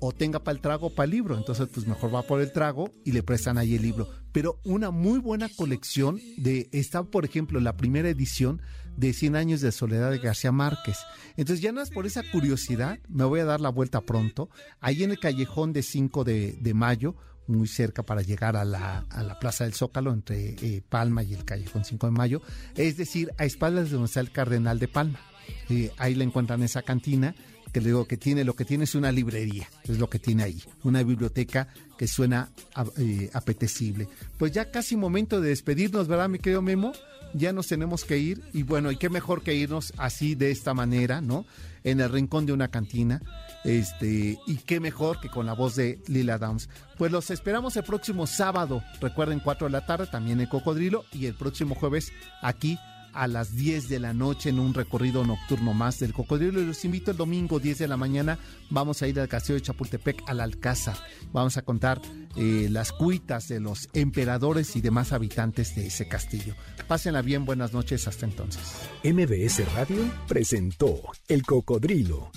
o 0.00 0.12
tenga 0.12 0.42
para 0.42 0.54
el 0.54 0.60
trago 0.60 0.88
o 0.88 0.94
para 0.94 1.04
el 1.04 1.10
libro. 1.10 1.36
Entonces, 1.36 1.68
pues 1.72 1.86
mejor 1.86 2.14
va 2.14 2.22
por 2.22 2.40
el 2.40 2.52
trago 2.52 2.90
y 3.04 3.12
le 3.12 3.22
prestan 3.22 3.58
ahí 3.58 3.74
el 3.74 3.82
libro. 3.82 4.08
Pero 4.32 4.60
una 4.64 4.90
muy 4.90 5.18
buena 5.18 5.48
colección 5.48 6.20
de, 6.36 6.68
está 6.72 7.04
por 7.04 7.24
ejemplo 7.24 7.60
la 7.60 7.76
primera 7.76 8.08
edición 8.08 8.60
de 8.96 9.12
100 9.12 9.36
años 9.36 9.60
de 9.60 9.72
soledad 9.72 10.10
de 10.10 10.18
García 10.18 10.52
Márquez. 10.52 10.98
Entonces, 11.36 11.62
ya 11.62 11.72
no 11.72 11.80
es 11.80 11.90
por 11.90 12.06
esa 12.06 12.22
curiosidad, 12.30 12.98
me 13.08 13.24
voy 13.24 13.40
a 13.40 13.44
dar 13.44 13.60
la 13.60 13.68
vuelta 13.68 14.00
pronto. 14.00 14.48
Ahí 14.80 15.02
en 15.04 15.10
el 15.10 15.18
callejón 15.18 15.72
de 15.72 15.82
5 15.82 16.24
de, 16.24 16.72
mayo, 16.74 17.14
muy 17.46 17.68
cerca 17.68 18.02
para 18.02 18.22
llegar 18.22 18.56
a 18.56 18.64
la, 18.64 19.06
a 19.10 19.22
la 19.22 19.38
Plaza 19.38 19.64
del 19.64 19.74
Zócalo, 19.74 20.12
entre 20.12 20.56
eh, 20.62 20.82
Palma 20.88 21.22
y 21.22 21.34
el 21.34 21.44
Callejón 21.44 21.84
5 21.84 22.06
de 22.06 22.12
Mayo, 22.12 22.42
es 22.74 22.96
decir, 22.96 23.32
a 23.38 23.44
espaldas 23.44 23.86
de 23.86 23.92
donde 23.92 24.06
está 24.06 24.20
el 24.20 24.32
Cardenal 24.32 24.78
de 24.78 24.88
Palma. 24.88 25.20
Eh, 25.68 25.92
ahí 25.96 26.14
le 26.14 26.24
encuentran 26.24 26.62
esa 26.62 26.82
cantina 26.82 27.36
que 27.72 27.80
le 27.80 27.86
digo 27.86 28.06
que 28.06 28.16
tiene, 28.16 28.44
lo 28.44 28.54
que 28.54 28.64
tiene 28.64 28.84
es 28.84 28.94
una 28.94 29.12
librería, 29.12 29.68
es 29.84 29.98
lo 29.98 30.08
que 30.08 30.18
tiene 30.18 30.44
ahí, 30.44 30.62
una 30.84 31.02
biblioteca 31.02 31.68
que 31.98 32.06
suena 32.06 32.50
eh, 32.98 33.30
apetecible. 33.32 34.08
Pues 34.38 34.52
ya 34.52 34.70
casi 34.70 34.96
momento 34.96 35.40
de 35.40 35.50
despedirnos, 35.50 36.08
¿verdad, 36.08 36.28
mi 36.28 36.38
querido 36.38 36.62
Memo? 36.62 36.92
Ya 37.34 37.52
nos 37.52 37.66
tenemos 37.66 38.04
que 38.04 38.18
ir 38.18 38.42
y 38.52 38.62
bueno, 38.62 38.90
y 38.90 38.96
qué 38.96 39.10
mejor 39.10 39.42
que 39.42 39.54
irnos 39.54 39.92
así 39.98 40.34
de 40.34 40.50
esta 40.50 40.74
manera, 40.74 41.20
¿no? 41.20 41.44
En 41.84 42.00
el 42.00 42.10
rincón 42.10 42.46
de 42.46 42.52
una 42.52 42.68
cantina. 42.68 43.20
Este, 43.64 44.38
y 44.46 44.56
qué 44.58 44.78
mejor 44.78 45.18
que 45.20 45.28
con 45.28 45.44
la 45.44 45.52
voz 45.52 45.74
de 45.74 46.00
Lila 46.06 46.38
Downs. 46.38 46.68
Pues 46.96 47.10
los 47.10 47.30
esperamos 47.30 47.76
el 47.76 47.82
próximo 47.82 48.26
sábado, 48.28 48.82
recuerden 49.00 49.40
4 49.40 49.66
de 49.66 49.72
la 49.72 49.84
tarde, 49.84 50.06
también 50.06 50.40
en 50.40 50.46
Cocodrilo, 50.46 51.04
y 51.12 51.26
el 51.26 51.34
próximo 51.34 51.74
jueves 51.74 52.12
aquí 52.42 52.78
a 53.16 53.26
las 53.26 53.56
10 53.56 53.88
de 53.88 53.98
la 53.98 54.12
noche 54.12 54.50
en 54.50 54.60
un 54.60 54.74
recorrido 54.74 55.24
nocturno 55.24 55.72
más 55.72 55.98
del 55.98 56.12
cocodrilo. 56.12 56.60
Y 56.60 56.66
los 56.66 56.84
invito 56.84 57.10
el 57.10 57.16
domingo 57.16 57.58
10 57.58 57.78
de 57.78 57.88
la 57.88 57.96
mañana. 57.96 58.38
Vamos 58.70 59.02
a 59.02 59.08
ir 59.08 59.18
al 59.18 59.28
castillo 59.28 59.54
de 59.54 59.62
Chapultepec, 59.62 60.22
al 60.26 60.40
Alcázar. 60.40 60.96
Vamos 61.32 61.56
a 61.56 61.62
contar 61.62 62.00
eh, 62.36 62.68
las 62.70 62.92
cuitas 62.92 63.48
de 63.48 63.60
los 63.60 63.88
emperadores 63.94 64.76
y 64.76 64.80
demás 64.80 65.12
habitantes 65.12 65.74
de 65.74 65.86
ese 65.86 66.06
castillo. 66.06 66.54
Pásenla 66.86 67.22
bien, 67.22 67.44
buenas 67.44 67.72
noches, 67.72 68.06
hasta 68.06 68.26
entonces. 68.26 68.62
MBS 69.02 69.72
Radio 69.74 70.04
presentó 70.28 71.00
El 71.26 71.42
Cocodrilo. 71.42 72.30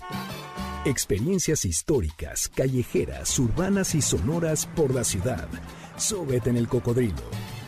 Experiencias 0.85 1.65
históricas, 1.65 2.47
callejeras, 2.47 3.37
urbanas 3.37 3.95
y 3.95 4.01
sonoras 4.01 4.65
por 4.65 4.95
la 4.95 5.03
ciudad. 5.03 5.49
Súbete 5.97 6.49
en 6.49 6.55
el 6.57 6.69
cocodrilo. 6.69 7.21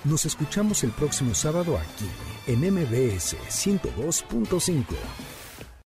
Nos 0.06 0.26
escuchamos 0.26 0.86
el 0.86 0.92
próximo 0.92 1.36
sábado 1.36 1.78
aquí 1.78 2.31
en 2.48 2.60
MBS 2.60 3.36
102.5. 3.50 5.31